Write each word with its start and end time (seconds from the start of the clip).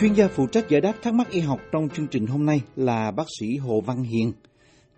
Chuyên 0.00 0.12
gia 0.12 0.28
phụ 0.28 0.46
trách 0.46 0.68
giải 0.68 0.80
đáp 0.80 0.92
thắc 1.02 1.14
mắc 1.14 1.30
y 1.30 1.40
học 1.40 1.60
trong 1.72 1.88
chương 1.88 2.06
trình 2.06 2.26
hôm 2.26 2.46
nay 2.46 2.60
là 2.76 3.10
bác 3.10 3.26
sĩ 3.40 3.56
Hồ 3.56 3.80
Văn 3.80 4.02
Hiền, 4.02 4.32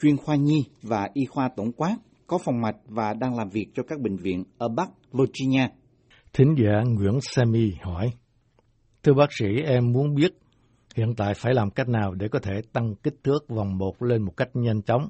chuyên 0.03 0.17
khoa 0.17 0.37
nhi 0.37 0.65
và 0.83 1.09
y 1.15 1.25
khoa 1.25 1.49
tổng 1.57 1.73
quát, 1.73 1.97
có 2.27 2.39
phòng 2.39 2.61
mạch 2.61 2.77
và 2.87 3.15
đang 3.15 3.37
làm 3.37 3.49
việc 3.49 3.67
cho 3.75 3.83
các 3.83 4.01
bệnh 4.01 4.17
viện 4.17 4.45
ở 4.59 4.69
Bắc 4.69 4.91
Virginia. 5.13 5.69
Thính 6.33 6.55
giả 6.59 6.83
Nguyễn 6.85 7.19
Sammy 7.23 7.73
hỏi, 7.83 8.13
Thưa 9.03 9.13
bác 9.13 9.27
sĩ, 9.39 9.47
em 9.67 9.93
muốn 9.93 10.15
biết 10.15 10.33
hiện 10.97 11.15
tại 11.17 11.35
phải 11.35 11.55
làm 11.55 11.71
cách 11.71 11.89
nào 11.89 12.15
để 12.15 12.29
có 12.29 12.39
thể 12.39 12.63
tăng 12.73 12.95
kích 12.95 13.17
thước 13.25 13.49
vòng 13.49 13.79
một 13.79 14.03
lên 14.03 14.23
một 14.23 14.33
cách 14.37 14.49
nhanh 14.55 14.83
chóng, 14.83 15.09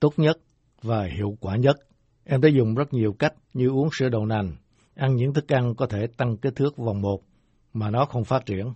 tốt 0.00 0.12
nhất 0.16 0.36
và 0.82 1.08
hiệu 1.16 1.36
quả 1.40 1.56
nhất. 1.56 1.76
Em 2.24 2.40
đã 2.40 2.48
dùng 2.48 2.74
rất 2.74 2.92
nhiều 2.92 3.12
cách 3.12 3.34
như 3.54 3.68
uống 3.68 3.88
sữa 3.98 4.08
đậu 4.08 4.26
nành, 4.26 4.56
ăn 4.94 5.16
những 5.16 5.34
thức 5.34 5.52
ăn 5.52 5.74
có 5.74 5.86
thể 5.86 6.06
tăng 6.16 6.36
kích 6.36 6.56
thước 6.56 6.76
vòng 6.76 7.00
một 7.00 7.20
mà 7.72 7.90
nó 7.90 8.04
không 8.04 8.24
phát 8.24 8.46
triển. 8.46 8.66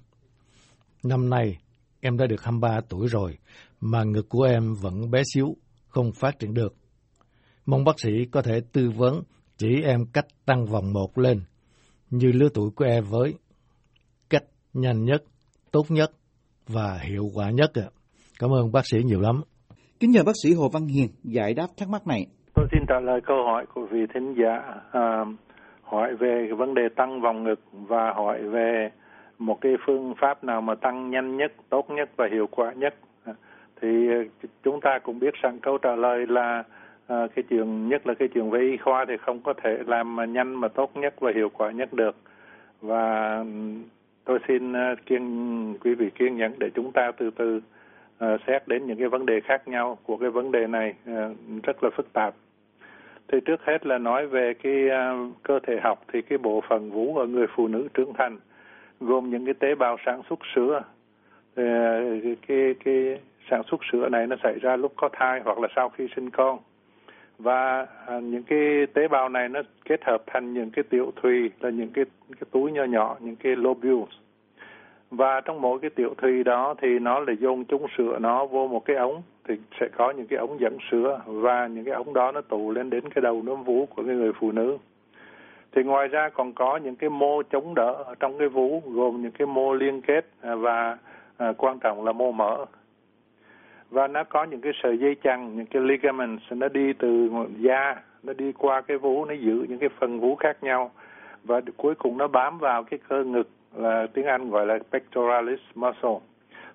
Năm 1.05 1.31
nay, 1.31 1.59
em 2.01 2.17
đã 2.17 2.27
được 2.27 2.45
23 2.45 2.81
tuổi 2.89 3.07
rồi, 3.09 3.39
mà 3.81 4.05
ngực 4.05 4.29
của 4.29 4.43
em 4.43 4.75
vẫn 4.83 5.11
bé 5.11 5.23
xíu, 5.35 5.57
không 5.89 6.13
phát 6.21 6.39
triển 6.39 6.55
được. 6.55 6.75
Mong 7.67 7.85
bác 7.85 8.01
sĩ 8.01 8.11
có 8.33 8.43
thể 8.43 8.61
tư 8.73 8.91
vấn 8.97 9.23
chỉ 9.57 9.83
em 9.85 10.01
cách 10.13 10.27
tăng 10.47 10.67
vòng 10.67 10.93
một 10.93 11.19
lên, 11.19 11.41
như 12.11 12.33
lứa 12.33 12.49
tuổi 12.55 12.71
của 12.77 12.85
em 12.85 13.05
với 13.11 13.35
cách 14.31 14.45
nhanh 14.75 15.05
nhất, 15.05 15.23
tốt 15.73 15.83
nhất 15.89 16.11
và 16.69 16.99
hiệu 17.03 17.25
quả 17.35 17.51
nhất. 17.51 17.71
Cảm 18.39 18.51
ơn 18.51 18.73
bác 18.73 18.83
sĩ 18.85 18.99
nhiều 19.05 19.21
lắm. 19.21 19.43
Kính 20.01 20.11
nhờ 20.11 20.23
bác 20.27 20.33
sĩ 20.43 20.55
Hồ 20.55 20.69
Văn 20.73 20.87
Hiền 20.87 21.09
giải 21.25 21.55
đáp 21.55 21.67
thắc 21.77 21.89
mắc 21.89 22.07
này. 22.07 22.27
Tôi 22.55 22.67
xin 22.73 22.81
trả 22.89 23.01
lời 23.01 23.21
câu 23.27 23.37
hỏi 23.45 23.67
của 23.75 23.87
vị 23.93 24.01
thính 24.15 24.35
giả 24.43 24.81
à, 24.93 25.25
hỏi 25.83 26.17
về 26.21 26.49
vấn 26.59 26.75
đề 26.75 26.83
tăng 26.97 27.21
vòng 27.21 27.45
ngực 27.45 27.61
và 27.73 28.13
hỏi 28.17 28.39
về 28.53 28.89
một 29.41 29.61
cái 29.61 29.77
phương 29.87 30.15
pháp 30.19 30.45
nào 30.45 30.61
mà 30.61 30.75
tăng 30.75 31.11
nhanh 31.11 31.37
nhất, 31.37 31.53
tốt 31.69 31.91
nhất 31.91 32.11
và 32.17 32.29
hiệu 32.31 32.47
quả 32.47 32.73
nhất. 32.73 32.95
Thì 33.81 34.09
chúng 34.63 34.81
ta 34.81 34.99
cũng 34.99 35.19
biết 35.19 35.35
rằng 35.35 35.59
câu 35.59 35.79
trả 35.79 35.97
lời 35.97 36.27
là 36.27 36.65
à, 37.07 37.27
cái 37.35 37.43
trường 37.51 37.89
nhất 37.89 38.07
là 38.07 38.15
cái 38.15 38.29
trường 38.29 38.51
về 38.51 38.61
y 38.61 38.77
khoa 38.77 39.05
thì 39.09 39.17
không 39.17 39.41
có 39.41 39.53
thể 39.53 39.79
làm 39.87 40.17
mà 40.17 40.25
nhanh 40.25 40.55
mà 40.55 40.69
tốt 40.69 40.97
nhất 40.97 41.15
và 41.21 41.33
hiệu 41.35 41.49
quả 41.49 41.71
nhất 41.71 41.93
được. 41.93 42.17
Và 42.81 43.45
tôi 44.25 44.39
xin 44.49 44.73
à, 44.73 44.95
kiên 45.07 45.75
quý 45.81 45.95
vị 45.95 46.11
kiên 46.11 46.37
nhẫn 46.37 46.53
để 46.59 46.71
chúng 46.75 46.93
ta 46.93 47.13
từ 47.13 47.31
từ 47.31 47.61
à, 48.19 48.37
xét 48.47 48.69
đến 48.69 48.87
những 48.87 48.99
cái 48.99 49.09
vấn 49.09 49.27
đề 49.27 49.41
khác 49.41 49.69
nhau 49.69 49.99
của 50.03 50.17
cái 50.17 50.31
vấn 50.31 50.53
đề 50.53 50.67
này 50.67 50.95
à, 51.07 51.31
rất 51.63 51.85
là 51.85 51.91
phức 51.97 52.13
tạp. 52.13 52.35
Thì 53.29 53.41
trước 53.41 53.61
hết 53.65 53.87
là 53.87 53.99
nói 53.99 54.27
về 54.27 54.55
cái 54.55 54.89
cơ 55.43 55.59
thể 55.63 55.81
học 55.83 56.03
thì 56.13 56.23
cái 56.23 56.39
bộ 56.39 56.63
phận 56.69 56.91
vú 56.91 57.17
ở 57.17 57.27
người 57.27 57.47
phụ 57.57 57.69
nữ 57.69 57.89
trưởng 57.95 58.13
thành 58.19 58.39
gồm 59.01 59.31
những 59.31 59.45
cái 59.45 59.55
tế 59.55 59.75
bào 59.75 59.97
sản 60.07 60.23
xuất 60.29 60.39
sữa. 60.55 60.83
Thì, 61.57 61.63
cái, 62.23 62.37
cái 62.49 62.75
cái 62.85 63.19
sản 63.51 63.63
xuất 63.71 63.81
sữa 63.93 64.09
này 64.09 64.27
nó 64.27 64.37
xảy 64.43 64.59
ra 64.59 64.77
lúc 64.77 64.93
có 64.97 65.09
thai 65.13 65.41
hoặc 65.45 65.59
là 65.59 65.69
sau 65.77 65.89
khi 65.89 66.09
sinh 66.17 66.31
con. 66.31 66.59
Và 67.39 67.87
à, 68.07 68.19
những 68.19 68.43
cái 68.43 68.87
tế 68.95 69.09
bào 69.09 69.29
này 69.29 69.49
nó 69.49 69.61
kết 69.85 70.05
hợp 70.05 70.23
thành 70.27 70.55
những 70.55 70.71
cái 70.71 70.83
tiểu 70.83 71.13
thùy 71.23 71.51
là 71.61 71.71
những 71.71 71.89
cái 71.89 72.05
cái 72.29 72.47
túi 72.51 72.73
nhỏ 72.73 72.85
nhỏ 72.85 73.17
những 73.21 73.37
cái 73.37 73.57
lobules. 73.57 74.09
Và 75.11 75.41
trong 75.41 75.61
mỗi 75.61 75.79
cái 75.79 75.91
tiểu 75.91 76.15
thùy 76.19 76.45
đó 76.45 76.75
thì 76.83 76.99
nó 76.99 77.21
là 77.21 77.33
dồn 77.41 77.65
chúng 77.65 77.87
sữa 77.99 78.19
nó 78.21 78.47
vô 78.47 78.69
một 78.69 78.85
cái 78.85 78.97
ống 78.97 79.23
thì 79.49 79.55
sẽ 79.81 79.89
có 79.97 80.11
những 80.11 80.27
cái 80.27 80.39
ống 80.39 80.61
dẫn 80.61 80.77
sữa. 80.91 81.21
Và 81.27 81.67
những 81.67 81.85
cái 81.85 81.95
ống 81.95 82.15
đó 82.15 82.33
nó 82.33 82.41
tụ 82.41 82.71
lên 82.71 82.91
đến 82.91 83.11
cái 83.11 83.23
đầu 83.23 83.43
nấm 83.43 83.63
vú 83.65 83.87
của 83.87 84.03
cái 84.07 84.17
người 84.17 84.33
phụ 84.33 84.53
nữ 84.53 84.79
thì 85.73 85.83
ngoài 85.83 86.09
ra 86.09 86.29
còn 86.29 86.53
có 86.53 86.77
những 86.77 86.97
cái 86.97 87.11
mô 87.11 87.43
chống 87.43 87.75
đỡ 87.75 87.93
ở 87.93 88.15
trong 88.21 88.39
cái 88.39 88.49
vú 88.49 88.83
gồm 88.87 89.23
những 89.23 89.33
cái 89.33 89.47
mô 89.47 89.75
liên 89.75 90.01
kết 90.01 90.27
à, 90.41 90.55
và 90.55 90.99
à, 91.37 91.53
quan 91.59 91.79
trọng 91.79 92.05
là 92.05 92.13
mô 92.13 92.33
mỡ. 92.33 92.65
Và 93.91 94.09
nó 94.09 94.25
có 94.25 94.45
những 94.45 94.61
cái 94.61 94.73
sợi 94.83 94.99
dây 94.99 95.17
chằng 95.23 95.57
những 95.57 95.67
cái 95.67 95.83
ligaments 95.83 96.43
nó 96.51 96.69
đi 96.69 96.93
từ 96.93 97.31
da 97.59 98.03
nó 98.23 98.33
đi 98.33 98.53
qua 98.53 98.81
cái 98.81 98.99
vú 98.99 99.25
nó 99.25 99.35
giữ 99.35 99.67
những 99.69 99.79
cái 99.79 99.89
phần 99.99 100.21
vú 100.21 100.37
khác 100.37 100.63
nhau. 100.63 100.91
Và 101.45 101.61
cuối 101.77 101.95
cùng 101.95 102.19
nó 102.19 102.29
bám 102.29 102.59
vào 102.59 102.85
cái 102.85 103.01
cơ 103.09 103.25
ngực 103.25 103.49
là 103.75 104.07
tiếng 104.15 104.27
Anh 104.27 104.51
gọi 104.51 104.67
là 104.67 104.79
pectoralis 104.93 105.61
muscle. 105.75 106.19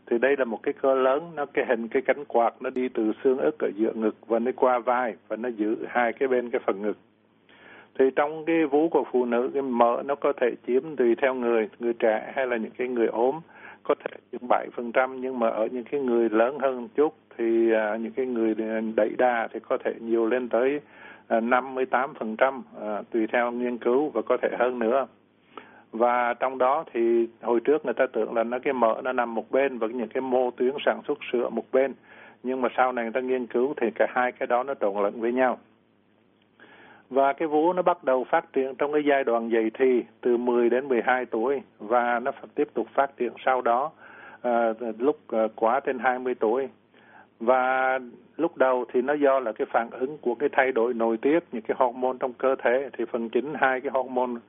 Thì 0.08 0.18
đây 0.18 0.36
là 0.38 0.46
một 0.46 0.64
cái 0.64 0.74
cơ 0.74 0.94
lớn 0.94 1.32
nó 1.36 1.46
cái 1.46 1.66
hình 1.66 1.88
cái 1.88 2.02
cánh 2.02 2.26
quạt 2.26 2.54
nó 2.60 2.70
đi 2.70 2.90
từ 2.90 3.12
xương 3.24 3.38
ức 3.38 3.60
ở 3.60 3.72
giữa 3.76 3.94
ngực 3.94 4.16
và 4.28 4.40
nó 4.40 4.52
qua 4.56 4.80
vai 4.80 5.16
và 5.28 5.36
nó 5.36 5.50
giữ 5.50 5.86
hai 5.90 6.14
cái 6.14 6.28
bên 6.28 6.50
cái 6.50 6.62
phần 6.66 6.82
ngực 6.82 6.98
thì 8.00 8.06
trong 8.16 8.46
cái 8.46 8.66
vú 8.66 8.90
của 8.90 9.04
phụ 9.12 9.26
nữ 9.26 9.50
cái 9.54 9.62
mỡ 9.62 10.04
nó 10.06 10.16
có 10.16 10.34
thể 10.42 10.48
chiếm 10.68 10.96
tùy 10.96 11.16
theo 11.22 11.34
người 11.34 11.70
người 11.80 11.94
trẻ 11.94 12.32
hay 12.36 12.48
là 12.48 12.58
những 12.58 12.72
cái 12.78 12.88
người 12.88 13.08
ốm 13.08 13.40
có 13.84 13.96
thể 13.96 14.18
chừng 14.32 14.48
bảy 14.50 14.68
phần 14.76 14.92
trăm 14.92 15.22
nhưng 15.22 15.40
mà 15.40 15.50
ở 15.50 15.68
những 15.72 15.84
cái 15.84 16.02
người 16.02 16.30
lớn 16.30 16.60
hơn 16.60 16.88
chút 16.96 17.14
thì 17.38 17.72
à, 17.72 17.96
những 17.96 18.12
cái 18.12 18.26
người 18.26 18.56
à, 18.60 18.82
đẩy 18.96 19.10
đà 19.18 19.48
thì 19.54 19.60
có 19.60 19.78
thể 19.78 19.94
nhiều 20.00 20.26
lên 20.26 20.50
tới 20.50 20.80
à, 21.28 21.40
năm 21.40 21.76
mươi 21.76 21.86
tám 21.86 22.14
phần 22.14 22.36
trăm 22.36 22.64
à, 22.82 23.02
tùy 23.12 23.28
theo 23.28 23.52
nghiên 23.52 23.78
cứu 23.78 24.10
và 24.10 24.22
có 24.22 24.38
thể 24.42 24.50
hơn 24.60 24.80
nữa. 24.80 25.08
Và 25.92 26.34
trong 26.34 26.58
đó 26.58 26.84
thì 26.94 27.28
hồi 27.42 27.60
trước 27.60 27.86
người 27.86 27.94
ta 27.94 28.06
tưởng 28.14 28.34
là 28.34 28.44
nó 28.44 28.60
cái 28.60 28.74
mỡ 28.74 29.02
nó 29.04 29.14
nằm 29.14 29.36
một 29.36 29.52
bên 29.52 29.78
và 29.78 29.88
những 29.88 30.08
cái 30.08 30.22
mô 30.22 30.52
tuyến 30.52 30.74
sản 30.86 31.02
xuất 31.08 31.18
sữa 31.32 31.50
một 31.50 31.66
bên. 31.72 31.94
Nhưng 32.44 32.62
mà 32.62 32.70
sau 32.78 32.92
này 32.92 33.06
người 33.06 33.14
ta 33.14 33.20
nghiên 33.20 33.46
cứu 33.46 33.74
thì 33.82 33.88
cả 33.96 34.08
hai 34.10 34.32
cái 34.32 34.48
đó 34.48 34.64
nó 34.64 34.74
trộn 34.74 35.04
lẫn 35.04 35.22
với 35.22 35.32
nhau 35.32 35.58
và 37.10 37.34
cái 37.34 37.48
vú 37.48 37.74
nó 37.74 37.82
bắt 37.82 38.04
đầu 38.04 38.24
phát 38.24 38.54
triển 38.54 38.76
trong 38.76 38.94
cái 38.94 39.04
giai 39.06 39.24
đoạn 39.24 39.50
dậy 39.50 39.72
thì 39.74 40.04
từ 40.22 40.38
10 40.38 40.70
đến 40.70 40.88
12 40.88 41.26
tuổi 41.26 41.62
và 41.80 42.20
nó 42.20 42.32
tiếp 42.56 42.68
tục 42.74 42.88
phát 42.94 43.18
triển 43.18 43.34
sau 43.46 43.62
đó 43.62 43.92
à, 44.42 44.74
lúc 45.00 45.20
à, 45.28 45.48
quá 45.56 45.80
trên 45.80 46.00
20 46.00 46.36
tuổi. 46.36 46.68
Và 47.40 48.00
lúc 48.38 48.58
đầu 48.58 48.86
thì 48.94 49.02
nó 49.02 49.14
do 49.14 49.40
là 49.40 49.52
cái 49.52 49.68
phản 49.72 49.90
ứng 49.90 50.18
của 50.18 50.36
cái 50.36 50.50
thay 50.52 50.72
đổi 50.72 50.94
nội 50.94 51.18
tiết 51.18 51.40
những 51.52 51.62
cái 51.62 51.76
hormone 51.80 52.18
trong 52.20 52.34
cơ 52.34 52.56
thể 52.64 52.90
thì 52.98 53.06
phần 53.12 53.30
chính 53.30 53.54
hai 53.56 53.82
cái 53.82 53.92
hormone 53.94 54.40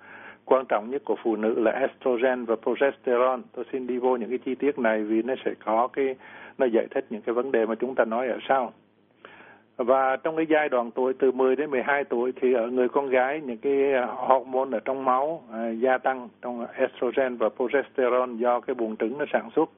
quan 0.44 0.64
trọng 0.68 0.90
nhất 0.90 1.02
của 1.04 1.16
phụ 1.22 1.36
nữ 1.36 1.54
là 1.60 1.70
estrogen 1.70 2.44
và 2.44 2.56
progesterone. 2.62 3.42
Tôi 3.52 3.64
xin 3.72 3.86
đi 3.86 3.98
vô 3.98 4.16
những 4.16 4.28
cái 4.28 4.38
chi 4.38 4.54
tiết 4.54 4.78
này 4.78 5.02
vì 5.02 5.22
nó 5.22 5.34
sẽ 5.44 5.54
có 5.64 5.88
cái 5.88 6.14
nó 6.58 6.66
giải 6.66 6.86
thích 6.90 7.06
những 7.10 7.22
cái 7.22 7.34
vấn 7.34 7.52
đề 7.52 7.66
mà 7.66 7.74
chúng 7.74 7.94
ta 7.94 8.04
nói 8.04 8.28
ở 8.28 8.38
sau 8.48 8.72
và 9.76 10.16
trong 10.16 10.36
cái 10.36 10.46
giai 10.48 10.68
đoạn 10.68 10.90
tuổi 10.90 11.14
từ 11.18 11.32
10 11.32 11.56
đến 11.56 11.70
12 11.70 12.04
tuổi 12.04 12.32
thì 12.40 12.52
ở 12.52 12.68
người 12.68 12.88
con 12.88 13.08
gái 13.08 13.40
những 13.40 13.58
cái 13.58 13.92
à, 13.92 14.06
hormone 14.06 14.76
ở 14.76 14.80
trong 14.84 15.04
máu 15.04 15.42
à, 15.52 15.68
gia 15.68 15.98
tăng 15.98 16.28
trong 16.42 16.66
estrogen 16.74 17.36
và 17.36 17.48
progesterone 17.48 18.36
do 18.36 18.60
cái 18.60 18.74
buồng 18.74 18.96
trứng 18.96 19.18
nó 19.18 19.24
sản 19.32 19.50
xuất. 19.56 19.70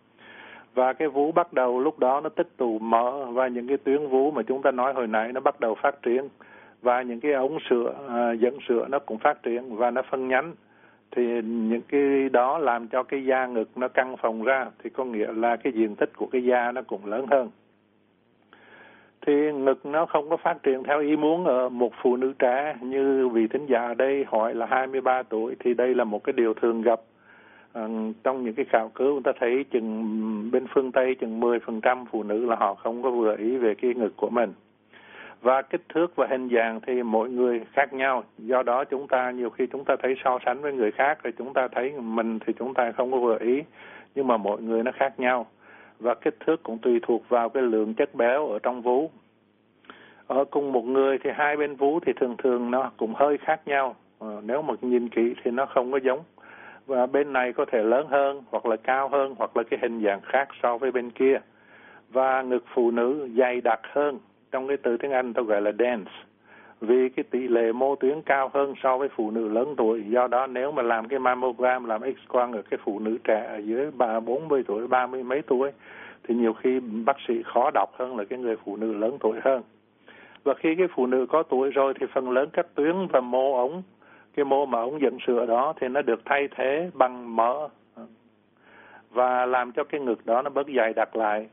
Và 0.74 0.92
cái 0.92 1.08
vú 1.08 1.32
bắt 1.32 1.52
đầu 1.52 1.80
lúc 1.80 1.98
đó 1.98 2.20
nó 2.20 2.28
tích 2.28 2.56
tụ 2.56 2.78
mỡ 2.78 3.24
và 3.24 3.48
những 3.48 3.68
cái 3.68 3.76
tuyến 3.76 4.08
vú 4.08 4.30
mà 4.30 4.42
chúng 4.42 4.62
ta 4.62 4.70
nói 4.70 4.94
hồi 4.94 5.06
nãy 5.06 5.32
nó 5.32 5.40
bắt 5.40 5.60
đầu 5.60 5.74
phát 5.82 6.02
triển. 6.02 6.28
Và 6.82 7.02
những 7.02 7.20
cái 7.20 7.32
ống 7.32 7.58
sữa 7.70 7.94
à, 8.08 8.32
dẫn 8.32 8.58
sữa 8.68 8.86
nó 8.90 8.98
cũng 8.98 9.18
phát 9.18 9.42
triển 9.42 9.76
và 9.76 9.90
nó 9.90 10.02
phân 10.10 10.28
nhánh. 10.28 10.54
Thì 11.10 11.42
những 11.42 11.82
cái 11.88 12.28
đó 12.32 12.58
làm 12.58 12.88
cho 12.88 13.02
cái 13.02 13.24
da 13.24 13.46
ngực 13.46 13.68
nó 13.76 13.88
căng 13.88 14.16
phồng 14.16 14.42
ra 14.42 14.66
thì 14.82 14.90
có 14.90 15.04
nghĩa 15.04 15.32
là 15.32 15.56
cái 15.56 15.72
diện 15.72 15.96
tích 15.96 16.10
của 16.16 16.26
cái 16.26 16.44
da 16.44 16.72
nó 16.72 16.82
cũng 16.82 17.06
lớn 17.06 17.26
hơn 17.30 17.50
thì 19.28 19.52
ngực 19.52 19.86
nó 19.86 20.06
không 20.06 20.30
có 20.30 20.36
phát 20.36 20.62
triển 20.62 20.82
theo 20.82 21.00
ý 21.00 21.16
muốn 21.16 21.44
ở 21.44 21.68
một 21.68 21.92
phụ 22.02 22.16
nữ 22.16 22.32
trẻ 22.38 22.76
như 22.80 23.28
vị 23.28 23.46
thính 23.46 23.66
giả 23.66 23.86
ở 23.86 23.94
đây 23.94 24.24
hỏi 24.28 24.54
là 24.54 24.66
23 24.66 25.22
tuổi 25.22 25.56
thì 25.60 25.74
đây 25.74 25.94
là 25.94 26.04
một 26.04 26.24
cái 26.24 26.32
điều 26.32 26.54
thường 26.54 26.82
gặp. 26.82 27.00
À, 27.72 27.88
trong 28.24 28.44
những 28.44 28.54
cái 28.54 28.64
khảo 28.68 28.90
cứu 28.94 29.12
người 29.12 29.22
ta 29.24 29.32
thấy 29.40 29.64
chừng 29.70 30.50
bên 30.52 30.66
phương 30.74 30.92
Tây 30.92 31.14
chừng 31.14 31.40
10% 31.40 32.04
phụ 32.10 32.22
nữ 32.22 32.46
là 32.46 32.56
họ 32.56 32.74
không 32.74 33.02
có 33.02 33.10
vừa 33.10 33.36
ý 33.36 33.56
về 33.56 33.74
cái 33.74 33.94
ngực 33.94 34.16
của 34.16 34.30
mình. 34.30 34.52
Và 35.42 35.62
kích 35.62 35.82
thước 35.88 36.16
và 36.16 36.26
hình 36.30 36.48
dạng 36.54 36.80
thì 36.86 37.02
mỗi 37.02 37.30
người 37.30 37.60
khác 37.72 37.92
nhau. 37.92 38.24
Do 38.38 38.62
đó 38.62 38.84
chúng 38.84 39.08
ta 39.08 39.30
nhiều 39.30 39.50
khi 39.50 39.66
chúng 39.72 39.84
ta 39.84 39.96
thấy 40.02 40.14
so 40.24 40.38
sánh 40.46 40.62
với 40.62 40.72
người 40.72 40.90
khác 40.90 41.18
thì 41.24 41.30
chúng 41.38 41.54
ta 41.54 41.68
thấy 41.68 41.92
mình 42.00 42.38
thì 42.46 42.52
chúng 42.58 42.74
ta 42.74 42.92
không 42.92 43.12
có 43.12 43.18
vừa 43.18 43.38
ý 43.38 43.62
nhưng 44.14 44.26
mà 44.26 44.36
mỗi 44.36 44.62
người 44.62 44.82
nó 44.82 44.92
khác 44.94 45.20
nhau. 45.20 45.46
Và 46.00 46.14
kích 46.14 46.36
thước 46.46 46.62
cũng 46.62 46.78
tùy 46.78 47.00
thuộc 47.02 47.28
vào 47.28 47.48
cái 47.48 47.62
lượng 47.62 47.94
chất 47.94 48.14
béo 48.14 48.48
ở 48.48 48.58
trong 48.58 48.82
vú. 48.82 49.10
Ở 50.28 50.44
cùng 50.44 50.72
một 50.72 50.84
người 50.84 51.18
thì 51.24 51.30
hai 51.34 51.56
bên 51.56 51.76
vú 51.76 52.00
thì 52.00 52.12
thường 52.12 52.36
thường 52.38 52.70
nó 52.70 52.90
cũng 52.96 53.14
hơi 53.14 53.38
khác 53.38 53.60
nhau. 53.66 53.96
Ờ, 54.18 54.40
nếu 54.44 54.62
mà 54.62 54.74
nhìn 54.80 55.08
kỹ 55.08 55.34
thì 55.44 55.50
nó 55.50 55.66
không 55.66 55.92
có 55.92 55.98
giống. 55.98 56.20
Và 56.86 57.06
bên 57.06 57.32
này 57.32 57.52
có 57.52 57.64
thể 57.64 57.82
lớn 57.82 58.06
hơn 58.10 58.42
hoặc 58.50 58.66
là 58.66 58.76
cao 58.76 59.08
hơn 59.08 59.34
hoặc 59.38 59.56
là 59.56 59.62
cái 59.62 59.78
hình 59.82 60.02
dạng 60.04 60.20
khác 60.20 60.48
so 60.62 60.78
với 60.78 60.90
bên 60.90 61.10
kia. 61.10 61.40
Và 62.08 62.42
ngực 62.42 62.64
phụ 62.74 62.90
nữ 62.90 63.28
dày 63.38 63.60
đặc 63.60 63.80
hơn. 63.82 64.18
Trong 64.50 64.68
cái 64.68 64.76
từ 64.76 64.96
tiếng 64.96 65.10
Anh 65.10 65.34
tôi 65.34 65.44
gọi 65.44 65.60
là 65.60 65.72
dense 65.78 66.12
vì 66.80 67.08
cái 67.08 67.24
tỷ 67.30 67.48
lệ 67.48 67.72
mô 67.72 67.96
tuyến 67.96 68.22
cao 68.22 68.50
hơn 68.54 68.74
so 68.82 68.98
với 68.98 69.08
phụ 69.16 69.30
nữ 69.30 69.48
lớn 69.48 69.74
tuổi 69.76 70.04
do 70.08 70.26
đó 70.26 70.46
nếu 70.46 70.72
mà 70.72 70.82
làm 70.82 71.08
cái 71.08 71.18
mammogram 71.18 71.84
làm 71.84 72.00
x 72.02 72.28
quang 72.28 72.52
ở 72.52 72.62
cái 72.62 72.78
phụ 72.84 72.98
nữ 72.98 73.18
trẻ 73.24 73.46
ở 73.48 73.56
dưới 73.56 73.90
ba 73.90 74.20
bốn 74.20 74.48
mươi 74.48 74.62
tuổi 74.66 74.86
ba 74.86 75.06
mươi 75.06 75.22
mấy 75.22 75.42
tuổi 75.42 75.70
thì 76.24 76.34
nhiều 76.34 76.52
khi 76.52 76.80
bác 76.80 77.16
sĩ 77.28 77.42
khó 77.44 77.70
đọc 77.74 77.90
hơn 77.98 78.16
là 78.16 78.24
cái 78.24 78.38
người 78.38 78.56
phụ 78.64 78.76
nữ 78.76 78.94
lớn 78.94 79.16
tuổi 79.20 79.38
hơn 79.44 79.62
và 80.44 80.54
khi 80.54 80.74
cái 80.74 80.86
phụ 80.94 81.06
nữ 81.06 81.26
có 81.28 81.42
tuổi 81.42 81.70
rồi 81.70 81.94
thì 82.00 82.06
phần 82.14 82.30
lớn 82.30 82.48
các 82.52 82.66
tuyến 82.74 83.06
và 83.12 83.20
mô 83.20 83.56
ống 83.58 83.82
cái 84.38 84.44
mô 84.44 84.66
mà 84.66 84.80
ống 84.80 85.00
dẫn 85.00 85.18
sữa 85.26 85.46
đó 85.46 85.72
thì 85.80 85.88
nó 85.88 86.02
được 86.02 86.20
thay 86.24 86.48
thế 86.56 86.90
bằng 86.94 87.36
mỡ. 87.36 87.68
Và 89.10 89.46
làm 89.46 89.72
cho 89.72 89.84
cái 89.84 90.00
ngực 90.00 90.26
đó 90.26 90.42
nó 90.42 90.50
bớt 90.50 90.66
dày 90.76 90.92
đặc 90.92 91.16
lại. 91.16 91.46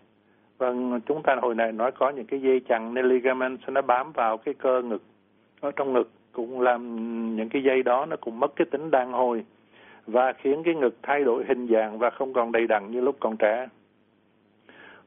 Vâng 0.57 0.99
chúng 1.05 1.23
ta 1.23 1.35
hồi 1.41 1.55
này 1.55 1.71
nói 1.71 1.91
có 1.91 2.09
những 2.09 2.25
cái 2.25 2.41
dây 2.41 2.61
chằng 2.69 2.93
nên 2.93 3.05
ligament 3.05 3.59
nó 3.67 3.81
bám 3.81 4.11
vào 4.11 4.37
cái 4.37 4.53
cơ 4.53 4.81
ngực, 4.81 5.01
ở 5.61 5.71
trong 5.71 5.93
ngực, 5.93 6.09
cũng 6.31 6.61
làm 6.61 6.81
những 7.35 7.49
cái 7.49 7.63
dây 7.63 7.83
đó 7.83 8.05
nó 8.05 8.15
cũng 8.15 8.39
mất 8.39 8.55
cái 8.55 8.65
tính 8.71 8.91
đàn 8.91 9.11
hồi 9.11 9.45
và 10.07 10.33
khiến 10.33 10.63
cái 10.63 10.75
ngực 10.75 10.95
thay 11.03 11.23
đổi 11.23 11.43
hình 11.47 11.67
dạng 11.67 11.97
và 11.97 12.09
không 12.09 12.33
còn 12.33 12.51
đầy 12.51 12.67
đặn 12.67 12.91
như 12.91 13.01
lúc 13.01 13.15
còn 13.19 13.37
trẻ 13.37 13.67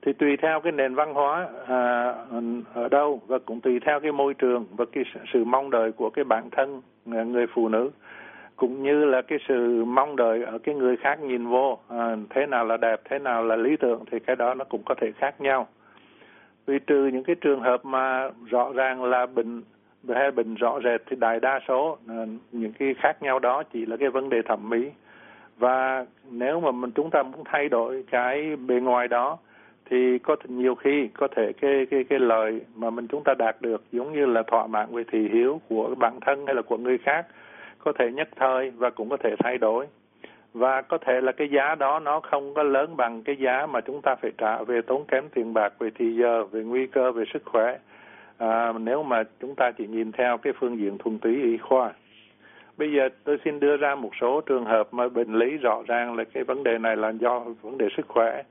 thì 0.08 0.12
tùy 0.12 0.37
theo 0.37 0.60
cái 0.60 0.72
nền 0.72 0.94
văn 0.94 1.14
hóa 1.14 1.49
à, 1.66 2.14
ở 2.75 2.88
đâu 2.90 3.20
và 3.26 3.38
cũng 3.38 3.60
tùy 3.60 3.81
theo 3.87 4.00
cái 4.00 4.12
môi 4.12 4.34
trường 4.34 4.66
và 4.76 4.84
cái 4.93 5.05
sự 5.32 5.44
mong 5.44 5.70
đợi 5.70 5.93
của 5.93 6.10
cái 6.10 6.25
bản 6.25 6.49
thân 6.50 6.82
à, 7.12 7.22
người 7.22 7.46
phụ 7.55 7.69
nữ. 7.69 7.90
Cũng 8.56 8.82
như 8.82 9.05
là 9.05 9.22
cái 9.22 9.38
sự 9.49 9.84
mong 9.84 10.16
đợi 10.16 10.43
ở 10.43 10.58
cái 10.58 10.75
người 10.75 10.96
khác 10.96 11.20
nhìn 11.20 11.46
vô 11.46 11.78
à, 11.88 12.16
thế 12.31 12.46
nào 12.46 12.64
là 12.64 12.76
đẹp 12.76 13.00
thế 13.05 13.19
nào 13.19 13.44
là 13.44 13.56
lý 13.56 13.76
tưởng 13.76 14.05
thì 14.10 14.19
cái 14.19 14.37
đó 14.37 14.55
nó 14.55 14.64
cũng 14.64 14.82
có 14.87 14.94
thể 15.00 15.12
khác 15.12 15.40
nhau. 15.40 15.66
Vì 16.66 16.78
trừ 16.87 17.06
những 17.06 17.25
cái 17.25 17.37
trường 17.40 17.61
hợp 17.61 17.84
mà 17.84 18.31
rõ 18.50 18.72
ràng 18.75 19.04
là 19.04 19.26
bệnh 19.26 19.62
hay 20.08 20.31
bệnh 20.31 20.54
rõ 20.54 20.81
rệt 20.84 21.02
thì 21.06 21.16
đại 21.16 21.40
đa 21.40 21.61
số 21.69 21.99
à, 22.08 22.14
những 22.52 22.72
cái 22.72 22.94
khác 22.99 23.22
nhau 23.22 23.38
đó 23.38 23.62
chỉ 23.72 23.87
là 23.87 23.96
cái 23.96 24.08
vấn 24.08 24.28
đề 24.28 24.43
thẩm 24.43 24.69
mỹ. 24.69 24.90
Và 25.58 26.06
nếu 26.31 26.61
mà 26.61 26.70
mình 26.70 26.90
chúng 26.90 27.11
ta 27.11 27.22
muốn 27.22 27.44
thay 27.44 27.69
đổi 27.69 28.04
cái 28.11 28.56
bề 28.56 28.75
ngoài 28.75 29.08
đó 29.08 29.38
thì 29.90 30.19
có 30.19 30.37
nhiều 30.44 30.75
khi 30.75 31.08
có 31.14 31.29
thể 31.37 31.52
cái 31.61 31.87
cái 31.90 32.05
cái 32.05 32.19
lời 32.19 32.61
mà 32.75 32.90
mình 32.90 33.06
chúng 33.06 33.25
ta 33.25 33.35
đạt 33.38 33.56
được 33.62 33.85
giống 33.93 34.12
như 34.12 34.26
là 34.26 34.43
thỏa 34.43 34.67
mãn 34.67 34.88
về 34.93 35.05
thị 35.12 35.29
hiếu 35.32 35.61
của 35.69 35.94
bản 35.99 36.20
thân 36.20 36.46
hay 36.46 36.55
là 36.55 36.62
của 36.62 36.76
người 36.76 36.99
khác 36.99 37.26
có 37.79 37.93
thể 37.99 38.12
nhất 38.12 38.29
thời 38.37 38.70
và 38.70 38.90
cũng 38.90 39.08
có 39.08 39.17
thể 39.17 39.35
thay 39.38 39.58
đổi. 39.58 39.87
Và 40.55 40.82
có 40.82 40.99
thể 40.99 41.20
là 41.20 41.32
cái 41.32 41.49
giá 41.49 41.75
đó 41.75 41.99
nó 41.99 42.20
không 42.20 42.55
có 42.55 42.62
lớn 42.62 42.96
bằng 42.96 43.23
cái 43.23 43.37
giá 43.37 43.67
mà 43.67 43.81
chúng 43.81 44.02
ta 44.02 44.14
phải 44.14 44.31
trả 44.38 44.62
về 44.62 44.82
tốn 44.82 45.05
kém 45.08 45.29
tiền 45.35 45.55
bạc 45.55 45.73
về 45.79 45.90
thì 45.94 46.17
giờ 46.17 46.44
về 46.44 46.62
nguy 46.62 46.87
cơ 46.87 47.12
về 47.12 47.25
sức 47.32 47.43
khỏe. 47.44 47.79
À, 48.38 48.73
nếu 48.73 49.02
mà 49.02 49.23
chúng 49.40 49.55
ta 49.55 49.70
chỉ 49.70 49.87
nhìn 49.87 50.12
theo 50.12 50.38
cái 50.38 50.52
phương 50.61 50.79
diện 50.79 50.99
thuần 50.99 51.19
túy 51.19 51.43
y 51.43 51.56
khoa. 51.56 51.93
Bây 52.76 52.93
giờ 52.93 53.08
tôi 53.25 53.38
xin 53.44 53.61
đưa 53.61 53.76
ra 53.76 53.94
một 53.94 54.11
số 54.20 54.40
trường 54.40 54.64
hợp 54.64 54.88
mà 54.94 55.08
bệnh 55.08 55.35
lý 55.35 55.56
rõ 55.56 55.82
ràng 55.87 56.17
là 56.17 56.25
cái 56.25 56.44
vấn 56.44 56.64
đề 56.64 56.79
này 56.79 56.96
là 56.96 57.11
do 57.11 57.40
vấn 57.62 57.79
đề 57.79 57.88
sức 57.96 58.08
khỏe 58.08 58.43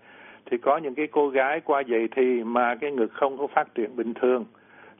thì 0.51 0.57
có 0.57 0.77
những 0.77 0.95
cái 0.95 1.07
cô 1.07 1.29
gái 1.29 1.61
qua 1.61 1.81
dậy 1.81 2.07
thì 2.15 2.43
mà 2.43 2.75
cái 2.75 2.91
ngực 2.91 3.13
không 3.13 3.37
có 3.37 3.47
phát 3.47 3.75
triển 3.75 3.95
bình 3.95 4.13
thường. 4.13 4.45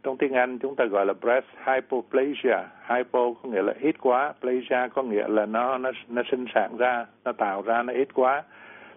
Trong 0.03 0.17
tiếng 0.17 0.33
Anh 0.33 0.59
chúng 0.59 0.75
ta 0.75 0.85
gọi 0.85 1.05
là 1.05 1.13
breast 1.13 1.45
hypoplasia. 1.65 2.57
Hypo 2.89 3.33
có 3.43 3.49
nghĩa 3.49 3.61
là 3.61 3.73
ít 3.81 3.95
quá. 4.01 4.33
Plasia 4.41 4.87
có 4.93 5.03
nghĩa 5.03 5.27
là 5.27 5.45
nó 5.45 5.77
nó 5.77 5.91
nó 6.07 6.21
sinh 6.31 6.45
sản 6.53 6.77
ra, 6.77 7.05
nó 7.25 7.31
tạo 7.31 7.61
ra 7.61 7.83
nó 7.83 7.93
ít 7.93 8.13
quá. 8.13 8.43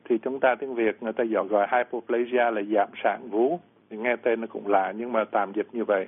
Thì 0.04 0.18
chúng 0.18 0.40
ta 0.40 0.54
tiếng 0.54 0.74
Việt 0.74 1.02
người 1.02 1.12
ta 1.12 1.24
gọi 1.24 1.46
gọi 1.46 1.66
hypoplasia 1.72 2.50
là 2.50 2.62
giảm 2.62 2.88
sản 3.02 3.20
vú. 3.30 3.58
Thì 3.90 3.96
nghe 3.96 4.16
tên 4.16 4.40
nó 4.40 4.46
cũng 4.46 4.66
lạ 4.66 4.92
nhưng 4.96 5.12
mà 5.12 5.24
tạm 5.24 5.52
dịch 5.52 5.66
như 5.72 5.84
vậy. 5.84 6.06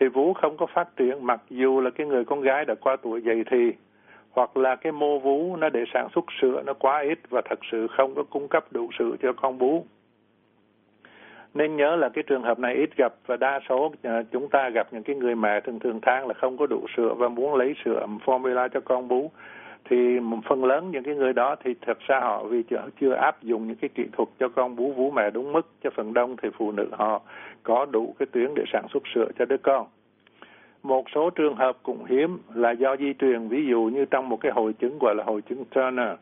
Thì 0.00 0.08
vú 0.08 0.32
không 0.32 0.56
có 0.56 0.66
phát 0.66 0.96
triển, 0.96 1.26
mặc 1.26 1.40
dù 1.50 1.80
là 1.80 1.90
cái 1.90 2.06
người 2.06 2.24
con 2.24 2.40
gái 2.40 2.64
đã 2.64 2.74
qua 2.74 2.96
tuổi 3.02 3.22
dậy 3.22 3.44
thì 3.50 3.72
hoặc 4.30 4.56
là 4.56 4.76
cái 4.76 4.92
mô 4.92 5.18
vú 5.18 5.56
nó 5.56 5.68
để 5.68 5.84
sản 5.94 6.08
xuất 6.14 6.24
sữa 6.40 6.62
nó 6.66 6.72
quá 6.72 7.00
ít 7.00 7.18
và 7.30 7.42
thật 7.50 7.58
sự 7.72 7.86
không 7.96 8.14
có 8.14 8.22
cung 8.30 8.48
cấp 8.48 8.64
đủ 8.70 8.90
sữa 8.98 9.16
cho 9.22 9.32
con 9.32 9.58
bú 9.58 9.86
nên 11.54 11.76
nhớ 11.76 11.96
là 11.96 12.08
cái 12.08 12.24
trường 12.26 12.42
hợp 12.42 12.58
này 12.58 12.74
ít 12.74 12.96
gặp 12.96 13.14
và 13.26 13.36
đa 13.36 13.60
số 13.68 13.92
à, 14.02 14.22
chúng 14.32 14.48
ta 14.48 14.68
gặp 14.68 14.86
những 14.92 15.02
cái 15.02 15.16
người 15.16 15.34
mẹ 15.34 15.60
thường 15.60 15.78
thường 15.78 16.00
than 16.00 16.26
là 16.26 16.34
không 16.34 16.56
có 16.56 16.66
đủ 16.66 16.86
sữa 16.96 17.14
và 17.16 17.28
muốn 17.28 17.54
lấy 17.54 17.74
sữa 17.84 18.06
formula 18.24 18.68
cho 18.68 18.80
con 18.80 19.08
bú 19.08 19.30
thì 19.90 20.18
phần 20.48 20.64
lớn 20.64 20.90
những 20.90 21.02
cái 21.02 21.14
người 21.14 21.32
đó 21.32 21.56
thì 21.64 21.74
thật 21.86 21.98
ra 22.00 22.20
họ 22.20 22.44
vì 22.44 22.62
chưa, 22.62 22.88
chưa 23.00 23.12
áp 23.12 23.42
dụng 23.42 23.66
những 23.66 23.76
cái 23.76 23.90
kỹ 23.94 24.04
thuật 24.12 24.28
cho 24.38 24.48
con 24.48 24.76
bú 24.76 24.92
vú 24.92 25.10
mẹ 25.10 25.30
đúng 25.30 25.52
mức. 25.52 25.66
Cho 25.82 25.90
phần 25.96 26.14
đông 26.14 26.36
thì 26.42 26.48
phụ 26.58 26.72
nữ 26.72 26.88
họ 26.92 27.20
có 27.62 27.86
đủ 27.86 28.14
cái 28.18 28.26
tuyến 28.32 28.54
để 28.54 28.64
sản 28.72 28.86
xuất 28.92 29.02
sữa 29.14 29.28
cho 29.38 29.44
đứa 29.44 29.56
con 29.56 29.86
một 30.82 31.04
số 31.14 31.30
trường 31.30 31.56
hợp 31.56 31.76
cũng 31.82 32.04
hiếm 32.04 32.38
là 32.54 32.70
do 32.70 32.96
di 32.96 33.14
truyền, 33.14 33.48
ví 33.48 33.66
dụ 33.66 33.82
như 33.82 34.04
trong 34.04 34.28
một 34.28 34.40
cái 34.40 34.52
hội 34.52 34.72
chứng 34.72 34.98
gọi 34.98 35.14
là 35.14 35.24
hội 35.24 35.42
chứng 35.42 35.64
Turner. 35.64 36.18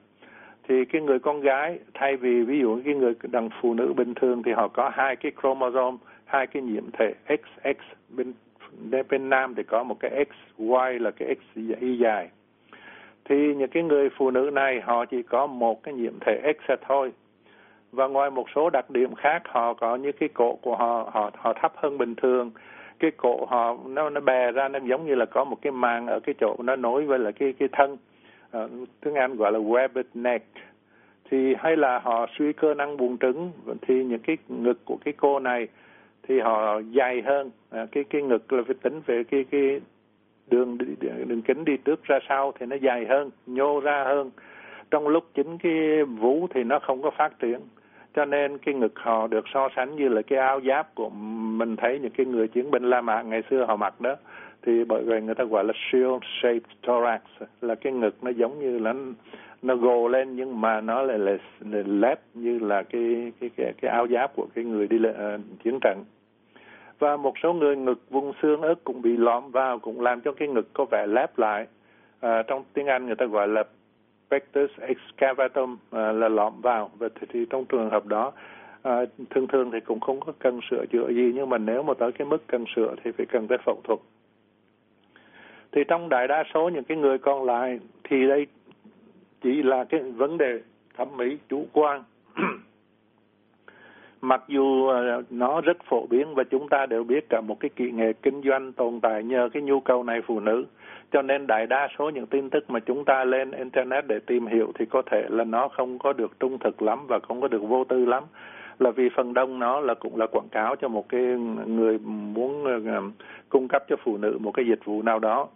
Thì 0.69 0.85
cái 0.85 1.03
người 1.03 1.19
con 1.19 1.41
gái, 1.41 1.79
thay 1.95 2.17
vì 2.17 2.43
ví 2.43 2.59
dụ 2.61 2.81
cái 2.85 2.95
người 2.95 3.15
đàn 3.23 3.49
phụ 3.61 3.75
nữ 3.75 3.93
bình 3.97 4.15
thường 4.15 4.43
thì 4.43 4.53
họ 4.53 4.69
có 4.69 4.91
hai 4.95 5.17
cái 5.17 5.33
chromosome, 5.43 5.97
hai 6.25 6.47
cái 6.47 6.63
nhiễm 6.63 6.85
thể 6.99 7.15
XX 7.27 7.81
bên 8.09 8.33
bên 9.11 9.29
nam 9.29 9.55
thì 9.55 9.63
có 9.63 9.85
một 9.85 10.01
cái 10.01 10.25
XY 10.25 10.99
là 10.99 11.11
cái 11.11 11.35
X 11.35 11.59
y 11.81 11.99
dài. 11.99 12.29
Thì 13.25 13.55
những 13.55 13.71
cái 13.71 13.83
người 13.83 14.09
phụ 14.17 14.31
nữ 14.31 14.51
này, 14.53 14.81
họ 14.81 15.05
chỉ 15.05 15.23
có 15.23 15.47
một 15.47 15.83
cái 15.83 15.95
nhiễm 15.95 16.13
thể 16.21 16.53
X 16.59 16.71
thôi. 16.89 17.13
Và 17.93 18.07
ngoài 18.07 18.31
một 18.31 18.47
số 18.55 18.71
đặc 18.71 18.91
điểm 18.91 19.15
khác, 19.15 19.43
họ 19.49 19.75
có 19.75 19.97
những 19.97 20.17
cái 20.21 20.29
cổ 20.29 20.59
của 20.63 20.77
họ 20.77 21.11
họ 21.13 21.31
họ 21.37 21.53
thấp 21.53 21.73
hơn 21.77 21.99
bình 21.99 22.15
thường 22.15 22.51
cái 22.99 23.11
cổ 23.11 23.47
họ 23.47 23.77
nó 23.87 24.11
nó 24.11 24.21
bè 24.21 24.53
ra 24.53 24.69
nó 24.69 24.79
giống 24.85 25.07
như 25.07 25.15
là 25.15 25.25
có 25.25 25.45
một 25.45 25.57
cái 25.63 25.73
màng 25.73 26.07
ở 26.07 26.21
cái 26.21 26.35
chỗ 26.41 26.57
nó 26.63 26.77
nối 26.77 27.05
với 27.05 27.19
là 27.19 27.31
cái 27.31 27.53
cái 27.59 27.69
thân. 27.73 27.97
Uh, 28.57 28.71
tiếng 29.01 29.15
Anh 29.15 29.37
gọi 29.37 29.53
là 29.53 29.59
webbed 29.59 30.05
neck 30.15 30.47
thì 31.31 31.55
hay 31.59 31.77
là 31.77 31.99
họ 31.99 32.27
suy 32.39 32.53
cơ 32.53 32.75
năng 32.75 32.97
buồng 32.97 33.19
trứng 33.19 33.53
thì 33.83 34.05
những 34.05 34.19
cái 34.19 34.37
ngực 34.49 34.85
của 34.85 34.97
cái 35.05 35.15
cô 35.17 35.39
này 35.39 35.69
thì 36.23 36.41
họ 36.41 36.79
dài 36.79 37.23
hơn. 37.23 37.51
À, 37.71 37.87
cái 37.93 38.05
cái 38.05 38.23
ngực 38.23 38.53
là 38.53 38.63
phải 38.67 38.75
tính 38.83 39.01
về 39.07 39.25
cái 39.25 39.45
cái 39.51 39.81
đường 40.51 40.79
đường 41.27 41.43
kính 41.43 41.65
đi 41.65 41.77
trước 41.77 42.05
ra 42.05 42.19
sau 42.29 42.53
thì 42.59 42.67
nó 42.67 42.77
dài 42.77 43.07
hơn 43.07 43.31
nhô 43.47 43.81
ra 43.81 44.05
hơn. 44.05 44.31
Trong 44.91 45.09
lúc 45.09 45.25
chính 45.35 45.59
cái 45.59 46.05
vú 46.05 46.47
thì 46.55 46.65
nó 46.65 46.79
không 46.79 47.03
có 47.03 47.11
phát 47.11 47.39
triển 47.39 47.61
cho 48.19 48.25
nên 48.25 48.59
cái 48.59 48.75
ngực 48.75 48.93
họ 48.99 49.27
được 49.27 49.45
so 49.55 49.69
sánh 49.77 49.97
như 49.97 50.09
là 50.09 50.23
cái 50.23 50.39
áo 50.39 50.61
giáp 50.69 50.95
của 50.95 51.09
mình 51.59 51.77
thấy 51.77 51.99
những 51.99 52.11
cái 52.11 52.27
người 52.27 52.49
chiến 52.49 52.71
binh 52.71 52.83
La 52.83 53.01
Mã 53.01 53.23
ngày 53.23 53.43
xưa 53.51 53.65
họ 53.65 53.77
mặc 53.77 54.01
đó 54.01 54.17
thì 54.63 54.85
bởi 54.85 55.03
vậy 55.03 55.23
người 55.23 55.35
ta 55.35 55.45
gọi 55.45 55.65
là 55.65 55.73
shield 55.77 56.23
shaped 56.43 56.71
thorax 56.83 57.21
là 57.61 57.75
cái 57.75 57.93
ngực 57.93 58.25
nó 58.25 58.31
giống 58.31 58.59
như 58.59 58.79
là 58.79 58.95
nó 59.63 59.77
gồ 59.77 60.09
lên 60.09 60.37
nhưng 60.37 60.61
mà 60.61 60.81
nó 60.81 61.03
lại 61.03 61.19
là, 61.19 61.37
là 61.61 61.83
lép 61.87 62.21
như 62.35 62.59
là 62.59 62.83
cái 62.83 63.33
cái 63.41 63.51
cái, 63.57 63.73
cái 63.83 63.91
áo 63.91 64.07
giáp 64.09 64.37
của 64.37 64.47
cái 64.55 64.65
người 64.65 64.87
đi 64.87 64.97
uh, 64.97 65.41
chiến 65.65 65.79
trận. 65.81 66.05
Và 66.99 67.17
một 67.17 67.35
số 67.43 67.53
người 67.53 67.77
ngực 67.77 68.11
vùng 68.11 68.33
xương 68.43 68.63
ức 68.63 68.85
cũng 68.85 69.03
bị 69.03 69.17
lõm 69.17 69.51
vào 69.51 69.79
cũng 69.79 70.01
làm 70.01 70.21
cho 70.21 70.33
cái 70.33 70.49
ngực 70.49 70.73
có 70.73 70.85
vẻ 70.85 71.07
lép 71.07 71.39
lại. 71.39 71.67
À, 72.21 72.43
trong 72.43 72.65
tiếng 72.73 72.87
Anh 72.87 73.07
người 73.07 73.17
ta 73.17 73.27
gọi 73.27 73.49
là 73.49 73.65
pectus 74.31 74.71
excavatum 74.81 75.77
à, 75.91 76.13
là 76.13 76.29
lõm 76.29 76.61
vào. 76.61 76.91
Và 76.99 77.09
thì, 77.21 77.27
thì 77.33 77.47
trong 77.51 77.65
trường 77.65 77.91
hợp 77.91 78.07
đó 78.07 78.33
à, 78.83 79.05
thường 79.31 79.47
thường 79.47 79.71
thì 79.73 79.81
cũng 79.81 80.01
không 80.01 80.21
có 80.21 80.33
cần 80.39 80.61
sửa 80.71 80.87
chữa 80.87 81.09
gì 81.09 81.33
nhưng 81.35 81.49
mà 81.49 81.59
nếu 81.59 81.83
mà 81.83 81.95
tới 81.95 82.13
cái 82.13 82.27
mức 82.27 82.47
cần 82.47 82.65
sửa 82.77 82.95
thì 83.05 83.11
phải 83.17 83.27
cần 83.27 83.49
tới 83.49 83.59
phẫu 83.67 83.81
thuật. 83.85 83.99
Thì 85.73 85.83
trong 85.89 86.09
đại 86.09 86.29
đa 86.29 86.45
số 86.55 86.69
những 86.69 86.85
cái 86.85 86.99
người 86.99 87.19
còn 87.19 87.45
lại 87.45 87.81
thì 88.05 88.27
đây 88.29 88.47
chỉ 89.43 89.63
là 89.63 89.85
cái 89.85 90.01
vấn 90.01 90.39
đề 90.39 90.61
thẩm 90.97 91.17
mỹ 91.17 91.39
chủ 91.49 91.67
quan. 91.73 92.03
mặc 94.21 94.43
dù 94.49 94.87
ờ, 94.87 95.23
nó 95.31 95.61
rất 95.61 95.77
phổ 95.85 96.07
biến 96.07 96.35
và 96.35 96.45
chúng 96.45 96.69
ta 96.69 96.87
đều 96.87 97.05
biết 97.05 97.29
cả 97.29 97.41
một 97.41 97.61
cái 97.61 97.71
kỹ 97.77 97.91
nghệ 97.91 98.13
kinh 98.13 98.43
doanh 98.45 98.73
tồn 98.73 99.01
tại 99.01 99.25
nhờ 99.25 99.49
cái 99.53 99.63
nhu 99.63 99.81
cầu 99.81 100.03
này 100.03 100.21
phụ 100.27 100.41
nữ. 100.41 100.65
Cho 101.13 101.23
nên 101.23 101.47
đại 101.47 101.67
đa 101.67 101.89
số 101.99 102.11
những 102.11 102.27
tin 102.27 102.51
tức 102.51 102.71
mà 102.71 102.81
chúng 102.81 103.05
ta 103.05 103.25
lên 103.25 103.51
internet 103.51 104.07
để 104.07 104.19
tìm 104.27 104.47
hiểu 104.47 104.73
thì 104.79 104.87
có 104.87 105.03
thể 105.11 105.27
là 105.29 105.45
nó 105.45 105.69
không 105.69 105.99
có 105.99 106.13
được 106.13 106.41
trung 106.41 106.59
thực 106.59 106.83
lắm 106.83 107.07
và 107.07 107.19
không 107.29 107.41
có 107.41 107.49
được 107.49 107.63
vô 107.63 107.85
tư 107.85 108.05
lắm. 108.05 108.25
Là 108.79 108.91
vì 108.91 109.09
phần 109.17 109.35
đông 109.35 109.59
nó 109.59 109.81
là 109.81 109.95
cũng 109.95 110.17
là 110.17 110.27
quảng 110.27 110.49
cáo 110.51 110.77
cho 110.77 110.89
một 110.89 111.09
cái 111.09 111.23
người 111.67 111.99
muốn 112.35 112.65
ờ, 112.65 113.03
cung 113.49 113.69
cấp 113.69 113.85
cho 113.89 113.97
phụ 114.05 114.17
nữ 114.17 114.39
một 114.41 114.53
cái 114.53 114.67
dịch 114.67 114.85
vụ 114.85 115.03
nào 115.03 115.19
đó. 115.19 115.49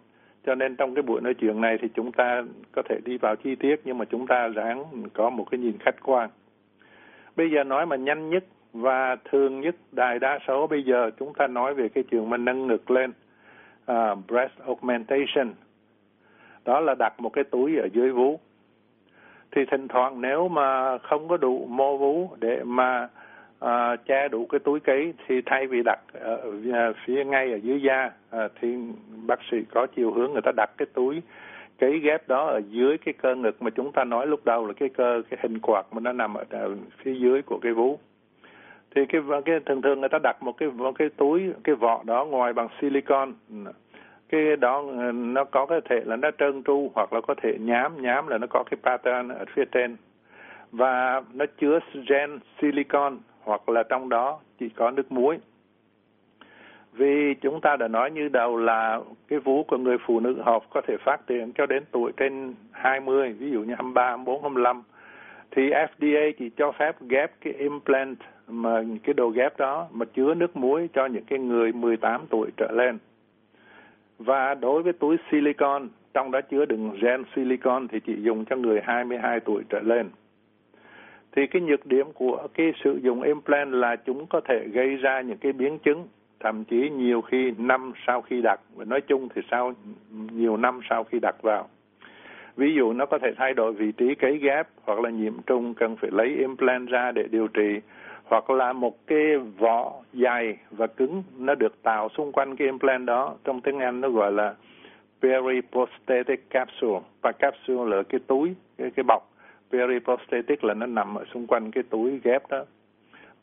Cho 0.45 0.55
nên 0.55 0.75
trong 0.75 0.95
cái 0.95 1.01
buổi 1.01 1.21
nói 1.21 1.33
chuyện 1.33 1.61
này 1.61 1.77
thì 1.81 1.87
chúng 1.93 2.11
ta 2.11 2.43
có 2.71 2.81
thể 2.89 2.99
đi 3.05 3.17
vào 3.17 3.35
chi 3.35 3.55
tiết 3.55 3.75
nhưng 3.85 3.97
mà 3.97 4.05
chúng 4.05 4.27
ta 4.27 4.47
ráng 4.47 4.83
có 5.13 5.29
một 5.29 5.45
cái 5.51 5.59
nhìn 5.59 5.77
khách 5.79 6.03
quan 6.03 6.29
bây 7.35 7.51
giờ 7.51 7.63
nói 7.63 7.85
mà 7.85 7.95
nhanh 7.95 8.29
nhất 8.29 8.43
và 8.73 9.15
thường 9.31 9.61
nhất 9.61 9.75
đại 9.91 10.19
đa 10.19 10.39
số 10.47 10.67
bây 10.67 10.83
giờ 10.83 11.11
chúng 11.19 11.33
ta 11.33 11.47
nói 11.47 11.73
về 11.73 11.89
cái 11.89 12.03
chuyện 12.03 12.29
mà 12.29 12.37
nâng 12.37 12.67
ngực 12.67 12.91
lên 12.91 13.11
uh, 13.91 14.17
breast 14.27 14.53
augmentation. 14.65 15.53
Đó 16.65 16.79
là 16.79 16.95
đặt 16.99 17.19
một 17.19 17.29
cái 17.29 17.43
túi 17.43 17.77
ở 17.77 17.87
dưới 17.93 18.09
vú. 18.09 18.39
Thì 19.51 19.65
thỉnh 19.71 19.87
thoảng 19.87 20.21
nếu 20.21 20.47
mà 20.47 20.97
không 20.97 21.27
có 21.27 21.37
đủ 21.37 21.65
mô 21.69 21.97
vú 21.97 22.29
để 22.39 22.63
mà 22.63 23.09
uh, 23.65 23.69
che 24.05 24.27
đủ 24.27 24.45
cái 24.45 24.59
túi 24.59 24.79
cấy 24.79 25.13
thì 25.27 25.41
thay 25.45 25.67
vì 25.67 25.81
đặt 25.85 25.99
ở 26.13 26.41
uh, 26.47 26.95
phía 27.05 27.25
ngay 27.25 27.51
ở 27.51 27.55
dưới 27.55 27.81
da 27.81 28.11
uh, 28.35 28.51
thì 28.61 28.77
bác 29.27 29.39
sĩ 29.51 29.57
có 29.71 29.87
chiều 29.95 30.11
hướng 30.11 30.31
người 30.33 30.41
ta 30.41 30.51
đặt 30.57 30.69
cái 30.77 30.85
túi 30.93 31.21
cái 31.83 31.99
ghép 31.99 32.27
đó 32.27 32.47
ở 32.47 32.61
dưới 32.69 32.97
cái 32.97 33.13
cơ 33.13 33.35
ngực 33.35 33.61
mà 33.61 33.69
chúng 33.69 33.91
ta 33.91 34.03
nói 34.03 34.27
lúc 34.27 34.45
đầu 34.45 34.67
là 34.67 34.73
cái 34.73 34.89
cơ 34.89 35.21
cái 35.29 35.39
hình 35.41 35.59
quạt 35.59 35.85
mà 35.91 35.99
nó 35.99 36.11
nằm 36.11 36.33
ở, 36.33 36.43
ở 36.49 36.75
phía 36.97 37.13
dưới 37.13 37.41
của 37.41 37.59
cái 37.61 37.73
vú. 37.73 37.99
Thì 38.95 39.05
cái 39.05 39.21
cái 39.45 39.59
thường 39.65 39.81
thường 39.81 39.99
người 39.99 40.09
ta 40.09 40.19
đặt 40.23 40.43
một 40.43 40.57
cái 40.57 40.69
một 40.69 40.91
cái 40.95 41.09
túi 41.09 41.43
cái 41.63 41.75
vỏ 41.75 42.03
đó 42.05 42.25
ngoài 42.25 42.53
bằng 42.53 42.67
silicon. 42.81 43.33
Cái 44.29 44.55
đó 44.55 44.83
nó 45.13 45.43
có 45.43 45.65
cái 45.65 45.79
thể 45.89 46.01
là 46.05 46.15
nó 46.15 46.31
trơn 46.31 46.63
tru 46.63 46.91
hoặc 46.95 47.13
là 47.13 47.21
có 47.21 47.35
thể 47.41 47.57
nhám 47.59 48.01
nhám 48.01 48.27
là 48.27 48.37
nó 48.37 48.47
có 48.47 48.63
cái 48.71 48.77
pattern 48.83 49.29
ở 49.29 49.45
phía 49.55 49.65
trên. 49.71 49.97
Và 50.71 51.21
nó 51.33 51.45
chứa 51.61 51.79
gen 52.09 52.39
silicon 52.61 53.17
hoặc 53.39 53.69
là 53.69 53.83
trong 53.83 54.09
đó 54.09 54.39
chỉ 54.59 54.69
có 54.69 54.91
nước 54.91 55.11
muối. 55.11 55.37
Vì 56.93 57.33
chúng 57.41 57.61
ta 57.61 57.75
đã 57.75 57.87
nói 57.87 58.11
như 58.11 58.29
đầu 58.29 58.57
là 58.57 58.99
cái 59.27 59.39
vú 59.39 59.63
của 59.63 59.77
người 59.77 59.97
phụ 60.05 60.19
nữ 60.19 60.41
họ 60.45 60.59
có 60.69 60.81
thể 60.87 60.97
phát 61.05 61.27
triển 61.27 61.51
cho 61.53 61.65
đến 61.65 61.83
tuổi 61.91 62.11
trên 62.17 62.53
20, 62.71 63.33
ví 63.33 63.51
dụ 63.51 63.59
như 63.59 63.73
23, 63.73 64.07
24, 64.07 64.41
25 64.41 64.83
thì 65.55 65.69
FDA 65.69 66.31
chỉ 66.39 66.49
cho 66.57 66.71
phép 66.71 66.95
ghép 67.01 67.31
cái 67.41 67.53
implant 67.53 68.17
mà 68.47 68.83
cái 69.03 69.13
đồ 69.13 69.29
ghép 69.29 69.57
đó 69.57 69.87
mà 69.91 70.05
chứa 70.05 70.33
nước 70.33 70.57
muối 70.57 70.89
cho 70.93 71.05
những 71.05 71.25
cái 71.25 71.39
người 71.39 71.71
18 71.71 72.21
tuổi 72.29 72.49
trở 72.57 72.71
lên. 72.71 72.97
Và 74.19 74.53
đối 74.53 74.83
với 74.83 74.93
túi 74.93 75.17
silicon, 75.31 75.87
trong 76.13 76.31
đó 76.31 76.41
chứa 76.41 76.65
đựng 76.65 76.97
gen 77.01 77.23
silicon 77.35 77.87
thì 77.87 77.99
chỉ 77.99 78.15
dùng 78.21 78.45
cho 78.45 78.55
người 78.55 78.81
22 78.83 79.39
tuổi 79.39 79.63
trở 79.69 79.79
lên. 79.79 80.09
Thì 81.35 81.47
cái 81.47 81.61
nhược 81.61 81.85
điểm 81.85 82.11
của 82.13 82.47
cái 82.53 82.73
sử 82.83 82.99
dụng 83.03 83.21
implant 83.21 83.73
là 83.73 83.95
chúng 83.95 84.25
có 84.25 84.41
thể 84.41 84.67
gây 84.73 84.95
ra 84.95 85.21
những 85.21 85.37
cái 85.37 85.53
biến 85.53 85.79
chứng, 85.79 86.07
thậm 86.43 86.63
chí 86.63 86.89
nhiều 86.89 87.21
khi 87.21 87.53
năm 87.57 87.93
sau 88.07 88.21
khi 88.21 88.41
đặt, 88.41 88.59
và 88.75 88.85
nói 88.85 89.01
chung 89.01 89.29
thì 89.35 89.41
sau 89.51 89.73
nhiều 90.11 90.57
năm 90.57 90.79
sau 90.89 91.03
khi 91.03 91.19
đặt 91.21 91.35
vào. 91.41 91.69
Ví 92.55 92.73
dụ 92.75 92.93
nó 92.93 93.05
có 93.05 93.17
thể 93.17 93.33
thay 93.37 93.53
đổi 93.53 93.73
vị 93.73 93.91
trí 93.91 94.15
cấy 94.15 94.37
ghép 94.37 94.67
hoặc 94.83 94.99
là 94.99 95.09
nhiễm 95.09 95.33
trùng 95.45 95.73
cần 95.73 95.95
phải 95.95 96.11
lấy 96.11 96.27
implant 96.27 96.89
ra 96.89 97.11
để 97.11 97.23
điều 97.31 97.47
trị 97.47 97.79
hoặc 98.23 98.49
là 98.49 98.73
một 98.73 99.07
cái 99.07 99.37
vỏ 99.37 99.93
dày 100.13 100.57
và 100.71 100.87
cứng 100.87 101.23
nó 101.37 101.55
được 101.55 101.83
tạo 101.83 102.09
xung 102.09 102.31
quanh 102.31 102.55
cái 102.55 102.67
implant 102.67 103.05
đó. 103.05 103.35
Trong 103.43 103.61
tiếng 103.61 103.79
Anh 103.79 104.01
nó 104.01 104.09
gọi 104.09 104.31
là 104.31 104.55
periprosthetic 105.21 106.49
capsule 106.49 106.99
và 107.21 107.31
capsule 107.31 107.95
là 107.95 108.03
cái 108.03 108.19
túi 108.27 108.55
cái, 108.77 108.91
cái 108.95 109.03
bọc. 109.03 109.29
Periprosthetic 109.71 110.63
là 110.63 110.73
nó 110.73 110.85
nằm 110.85 111.15
ở 111.15 111.25
xung 111.33 111.47
quanh 111.47 111.71
cái 111.71 111.83
túi 111.89 112.19
ghép 112.23 112.49
đó 112.49 112.65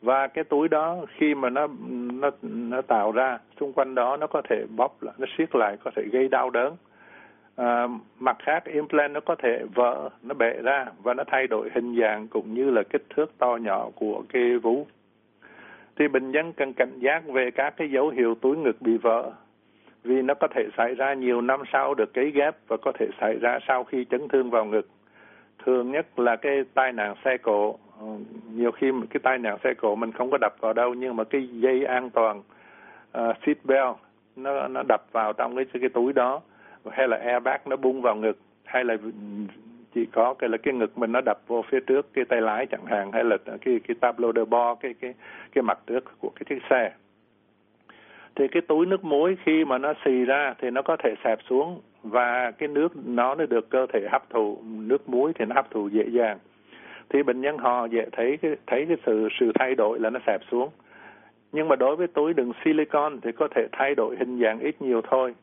và 0.01 0.27
cái 0.27 0.43
túi 0.43 0.67
đó 0.67 0.97
khi 1.15 1.35
mà 1.35 1.49
nó 1.49 1.67
nó 2.13 2.29
nó 2.41 2.81
tạo 2.81 3.11
ra 3.11 3.39
xung 3.59 3.73
quanh 3.73 3.95
đó 3.95 4.17
nó 4.17 4.27
có 4.27 4.41
thể 4.49 4.65
bóp 4.75 5.03
lại 5.03 5.15
nó 5.17 5.25
siết 5.37 5.55
lại 5.55 5.77
có 5.83 5.91
thể 5.95 6.03
gây 6.11 6.27
đau 6.27 6.49
đớn. 6.49 6.75
À, 7.55 7.87
mặt 8.19 8.37
khác 8.39 8.63
implant 8.65 9.13
nó 9.13 9.19
có 9.19 9.35
thể 9.35 9.65
vỡ 9.75 10.09
nó 10.23 10.33
bể 10.33 10.53
ra 10.63 10.85
và 11.03 11.13
nó 11.13 11.23
thay 11.27 11.47
đổi 11.47 11.69
hình 11.75 11.95
dạng 12.01 12.27
cũng 12.27 12.53
như 12.53 12.69
là 12.69 12.83
kích 12.83 13.03
thước 13.15 13.37
to 13.37 13.55
nhỏ 13.55 13.89
của 13.95 14.23
cái 14.29 14.57
vú. 14.57 14.87
Thì 15.95 16.07
bệnh 16.07 16.31
nhân 16.31 16.53
cần 16.53 16.73
cảnh 16.73 16.99
giác 16.99 17.27
về 17.27 17.51
các 17.51 17.73
cái 17.77 17.91
dấu 17.91 18.09
hiệu 18.09 18.35
túi 18.35 18.57
ngực 18.57 18.81
bị 18.81 18.97
vỡ 18.97 19.31
vì 20.03 20.21
nó 20.21 20.33
có 20.33 20.47
thể 20.47 20.67
xảy 20.77 20.95
ra 20.95 21.13
nhiều 21.13 21.41
năm 21.41 21.63
sau 21.73 21.93
được 21.93 22.13
cấy 22.13 22.31
ghép 22.31 22.55
và 22.67 22.77
có 22.77 22.91
thể 22.99 23.07
xảy 23.21 23.35
ra 23.41 23.59
sau 23.67 23.83
khi 23.83 24.05
chấn 24.05 24.27
thương 24.27 24.49
vào 24.49 24.65
ngực. 24.65 24.87
Thường 25.65 25.91
nhất 25.91 26.19
là 26.19 26.35
cái 26.35 26.63
tai 26.73 26.91
nạn 26.91 27.15
xe 27.25 27.37
cộ. 27.37 27.75
Ờ, 28.01 28.07
nhiều 28.55 28.71
khi 28.71 28.91
cái 29.09 29.19
tai 29.23 29.37
nạn 29.37 29.57
xe 29.63 29.73
cộ 29.73 29.95
mình 29.95 30.11
không 30.11 30.31
có 30.31 30.37
đập 30.41 30.55
vào 30.59 30.73
đâu 30.73 30.93
nhưng 30.93 31.15
mà 31.15 31.23
cái 31.23 31.47
dây 31.47 31.85
an 31.85 32.09
toàn 32.09 32.39
uh, 33.17 33.35
seat 33.45 33.57
belt 33.63 33.95
nó 34.35 34.67
nó 34.67 34.83
đập 34.87 35.01
vào 35.11 35.33
trong 35.33 35.55
cái 35.55 35.65
cái 35.81 35.89
túi 35.89 36.13
đó 36.13 36.41
hay 36.91 37.07
là 37.07 37.17
airbag 37.17 37.57
nó 37.65 37.75
bung 37.75 38.01
vào 38.01 38.15
ngực 38.15 38.37
hay 38.65 38.83
là 38.83 38.97
chỉ 39.93 40.05
có 40.05 40.33
cái 40.33 40.49
là 40.49 40.57
cái 40.57 40.73
ngực 40.73 40.97
mình 40.97 41.11
nó 41.11 41.21
đập 41.25 41.39
vô 41.47 41.63
phía 41.69 41.79
trước 41.79 42.13
cái 42.13 42.25
tay 42.25 42.41
lái 42.41 42.65
chẳng 42.65 42.85
hạn 42.85 43.11
hay 43.11 43.23
là 43.23 43.37
cái 43.61 43.79
cái 43.87 43.95
tab 44.01 44.19
de 44.35 44.43
bord 44.45 44.79
cái 44.79 44.93
cái 45.01 45.13
cái 45.51 45.61
mặt 45.61 45.79
trước 45.87 46.19
của 46.19 46.29
cái 46.35 46.45
chiếc 46.49 46.63
xe. 46.69 46.91
Thì 48.35 48.47
cái 48.47 48.61
túi 48.61 48.85
nước 48.85 49.03
muối 49.03 49.37
khi 49.45 49.65
mà 49.65 49.77
nó 49.77 49.93
xì 50.05 50.25
ra 50.25 50.53
thì 50.61 50.69
nó 50.69 50.81
có 50.81 50.97
thể 51.03 51.15
sẹp 51.23 51.39
xuống 51.49 51.81
và 52.03 52.51
cái 52.51 52.69
nước 52.69 52.93
nó 53.05 53.35
nó 53.35 53.45
được 53.45 53.69
cơ 53.69 53.85
thể 53.93 54.07
hấp 54.11 54.29
thụ 54.29 54.57
nước 54.63 55.09
muối 55.09 55.33
thì 55.35 55.45
nó 55.45 55.55
hấp 55.55 55.71
thụ 55.71 55.87
dễ 55.87 56.03
dàng 56.09 56.37
thì 57.13 57.23
bệnh 57.23 57.41
nhân 57.41 57.57
họ 57.57 57.85
dễ 57.85 58.05
thấy 58.11 58.37
cái 58.41 58.55
thấy 58.67 58.85
cái 58.85 58.97
sự 59.05 59.27
sự 59.39 59.51
thay 59.59 59.75
đổi 59.75 59.99
là 59.99 60.09
nó 60.09 60.19
xẹp 60.27 60.41
xuống. 60.51 60.69
Nhưng 61.51 61.67
mà 61.67 61.75
đối 61.75 61.95
với 61.95 62.07
túi 62.07 62.33
đựng 62.33 62.51
silicon 62.65 63.19
thì 63.21 63.31
có 63.31 63.47
thể 63.55 63.67
thay 63.71 63.95
đổi 63.95 64.15
hình 64.19 64.39
dạng 64.39 64.59
ít 64.59 64.81
nhiều 64.81 65.01
thôi. 65.09 65.35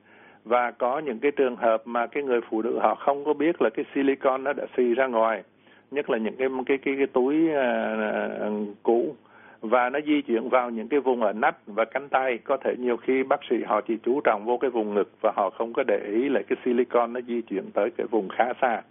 Và 0.45 0.71
có 0.71 0.99
những 0.99 1.19
cái 1.19 1.31
trường 1.31 1.57
hợp 1.57 1.83
mà 1.85 2.07
cái 2.07 2.23
người 2.23 2.41
phụ 2.51 2.63
nữ 2.63 2.79
họ 2.79 2.95
không 2.95 3.25
có 3.25 3.35
biết 3.35 3.63
là 3.63 3.71
cái 3.71 3.85
silicon 3.95 4.45
nó 4.45 4.53
đã 4.53 4.67
xì 4.77 4.95
ra 4.95 5.07
ngoài. 5.07 5.43
Nhất 5.91 6.11
là 6.11 6.19
những 6.19 6.37
cái 6.37 6.49
cái 6.67 6.79
cái, 6.79 6.95
cái 6.97 7.07
túi 7.07 7.49
uh, 7.49 8.69
cũ. 8.83 9.17
Và 9.61 9.91
nó 9.91 10.01
di 10.07 10.23
chuyển 10.23 10.49
vào 10.49 10.71
những 10.71 10.89
cái 10.89 11.01
vùng 11.01 11.23
ở 11.23 11.33
nách 11.33 11.57
và 11.67 11.85
cánh 11.85 12.09
tay. 12.09 12.39
Có 12.45 12.57
thể 12.57 12.75
nhiều 12.79 12.97
khi 12.97 13.23
bác 13.23 13.41
sĩ 13.51 13.57
họ 13.67 13.81
chỉ 13.81 13.97
chú 14.03 14.21
trọng 14.21 14.45
vô 14.45 14.59
cái 14.59 14.71
vùng 14.71 14.95
ngực 14.95 15.11
và 15.23 15.33
họ 15.37 15.51
không 15.51 15.73
có 15.73 15.83
để 15.87 16.01
ý 16.13 16.29
là 16.29 16.43
cái 16.49 16.57
silicon 16.65 17.13
nó 17.13 17.21
di 17.21 17.41
chuyển 17.43 17.71
tới 17.71 17.91
cái 17.91 18.07
vùng 18.11 18.29
khá 18.29 18.53
xa 18.61 18.83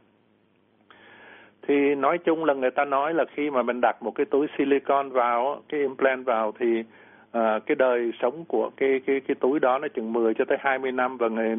thì 1.68 1.96
nói 1.96 2.18
chung 2.18 2.46
là 2.46 2.54
người 2.54 2.72
ta 2.72 2.86
nói 2.86 3.14
là 3.14 3.26
khi 3.34 3.50
mà 3.50 3.64
mình 3.64 3.82
đặt 3.82 4.04
một 4.04 4.12
cái 4.16 4.26
túi 4.26 4.48
silicon 4.58 5.10
vào 5.10 5.62
cái 5.70 5.80
implant 5.80 6.26
vào 6.26 6.54
thì 6.60 6.80
uh, 6.80 7.66
cái 7.66 7.76
đời 7.76 8.12
sống 8.22 8.46
của 8.46 8.70
cái 8.78 9.02
cái 9.06 9.20
cái 9.28 9.36
túi 9.36 9.60
đó 9.60 9.80
nó 9.80 9.88
chừng 9.88 10.14
10 10.14 10.34
cho 10.34 10.46
tới 10.46 10.58
20 10.62 10.92
năm 10.92 11.18
và 11.18 11.28
người 11.28 11.56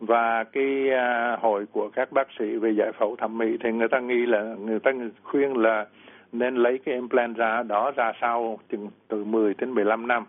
và 0.00 0.44
cái 0.44 0.88
uh, 0.88 1.40
hội 1.40 1.66
của 1.72 1.88
các 1.88 2.12
bác 2.12 2.28
sĩ 2.38 2.56
về 2.56 2.70
giải 2.70 2.92
phẫu 2.98 3.16
thẩm 3.16 3.38
mỹ 3.38 3.56
thì 3.64 3.72
người 3.72 3.88
ta 3.88 4.00
nghi 4.00 4.26
là 4.26 4.42
người 4.42 4.80
ta 4.80 4.90
khuyên 5.22 5.56
là 5.56 5.86
nên 6.32 6.54
lấy 6.54 6.78
cái 6.84 6.94
implant 6.94 7.36
ra 7.36 7.62
đó 7.62 7.90
ra 7.96 8.12
sau 8.20 8.58
chừng 8.70 8.88
từ 9.08 9.24
10 9.24 9.54
đến 9.58 9.74
15 9.74 10.08
năm. 10.08 10.24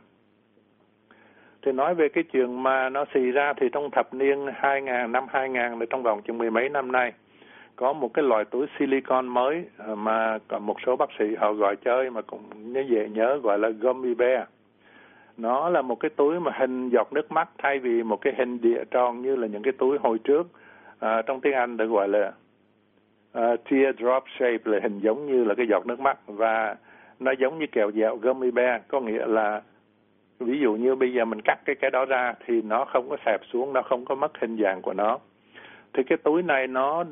Thì 1.62 1.72
nói 1.72 1.96
về 1.96 2.10
cái 2.10 2.24
chuyện 2.24 2.64
mà 2.64 2.90
nó 2.90 3.06
xì 3.14 3.32
ra 3.32 3.54
thì 3.54 3.70
trong 3.72 3.92
thập 3.92 4.14
niên 4.14 4.48
2000 4.56 5.12
năm 5.12 5.26
2000 5.30 5.80
là 5.80 5.86
trong 5.90 6.04
vòng 6.04 6.22
chừng 6.22 6.38
mười 6.38 6.52
mấy 6.52 6.70
năm 6.70 6.92
nay 6.92 7.14
có 7.76 7.94
một 7.94 8.14
cái 8.14 8.24
loại 8.24 8.46
túi 8.46 8.68
silicon 8.80 9.28
mới 9.28 9.66
ờ, 9.78 9.96
mà 9.96 10.38
có 10.48 10.60
một 10.60 10.76
số 10.86 10.96
bác 10.96 11.10
sĩ 11.20 11.36
họ 11.36 11.54
gọi 11.54 11.76
chơi 11.76 12.10
mà 12.10 12.22
cũng 12.22 12.74
nhớ 12.74 12.84
dễ 12.90 13.10
nhớ 13.10 13.40
gọi 13.44 13.60
là 13.60 13.70
gummy 13.70 14.14
bear. 14.14 14.44
Nó 15.38 15.70
là 15.70 15.82
một 15.82 16.00
cái 16.00 16.10
túi 16.10 16.40
mà 16.40 16.52
hình 16.56 16.90
giọt 16.90 17.14
nước 17.14 17.32
mắt 17.32 17.50
thay 17.58 17.80
vì 17.80 18.04
một 18.04 18.22
cái 18.22 18.34
hình 18.38 18.62
địa 18.62 18.84
tròn 18.92 19.22
như 19.22 19.36
là 19.36 19.48
những 19.48 19.64
cái 19.64 19.74
túi 19.74 19.98
hồi 19.98 20.20
trước. 20.20 20.48
À, 21.00 21.22
trong 21.22 21.42
tiếng 21.42 21.54
Anh 21.54 21.78
được 21.78 21.88
gọi 21.88 22.08
là 22.08 22.32
uh, 23.38 23.60
teardrop 23.70 24.24
shape 24.40 24.62
là 24.66 24.80
hình 24.84 25.00
giống 25.00 25.26
như 25.26 25.44
là 25.44 25.56
cái 25.56 25.68
giọt 25.70 25.88
nước 25.88 26.00
mắt 26.00 26.18
và 26.28 26.76
nó 27.20 27.32
giống 27.32 27.60
như 27.60 27.66
kẹo 27.72 27.92
dẻo 27.92 28.16
gummy 28.16 28.52
bear 28.52 28.82
có 28.88 29.00
nghĩa 29.00 29.26
là 29.26 29.62
ví 30.40 30.60
dụ 30.60 30.74
như 30.74 30.96
bây 30.96 31.14
giờ 31.14 31.26
mình 31.26 31.42
cắt 31.42 31.60
cái 31.66 31.76
cái 31.76 31.92
đó 31.92 32.06
ra 32.06 32.34
thì 32.46 32.62
nó 32.62 32.86
không 32.86 33.10
có 33.10 33.18
sẹp 33.26 33.42
xuống 33.54 33.74
nó 33.74 33.82
không 33.82 34.06
có 34.06 34.16
mất 34.16 34.32
hình 34.40 34.58
dạng 34.58 34.82
của 34.82 34.94
nó 34.94 35.20
thì 35.94 36.04
cái 36.04 36.18
túi 36.18 36.44
này 36.44 36.68
nó, 36.68 37.04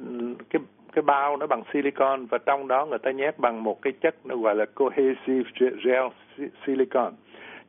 cái 0.49 0.61
cái 0.93 1.01
bao 1.01 1.37
nó 1.37 1.47
bằng 1.47 1.63
silicon 1.73 2.25
và 2.25 2.37
trong 2.37 2.67
đó 2.67 2.85
người 2.85 2.99
ta 2.99 3.11
nhét 3.11 3.39
bằng 3.39 3.63
một 3.63 3.81
cái 3.81 3.93
chất 4.01 4.15
nó 4.25 4.35
gọi 4.35 4.55
là 4.55 4.65
cohesive 4.65 5.49
gel 5.83 6.03
silicon. 6.65 7.13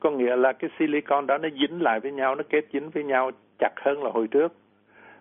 Có 0.01 0.11
nghĩa 0.11 0.37
là 0.37 0.53
cái 0.53 0.71
silicon 0.79 1.27
đó 1.27 1.39
nó 1.39 1.49
dính 1.61 1.83
lại 1.83 2.01
với 2.01 2.13
nhau, 2.13 2.35
nó 2.35 2.43
kết 2.49 2.65
dính 2.73 2.91
với 2.91 3.05
nhau 3.05 3.31
chặt 3.59 3.73
hơn 3.77 4.03
là 4.05 4.11
hồi 4.11 4.27
trước. 4.27 4.53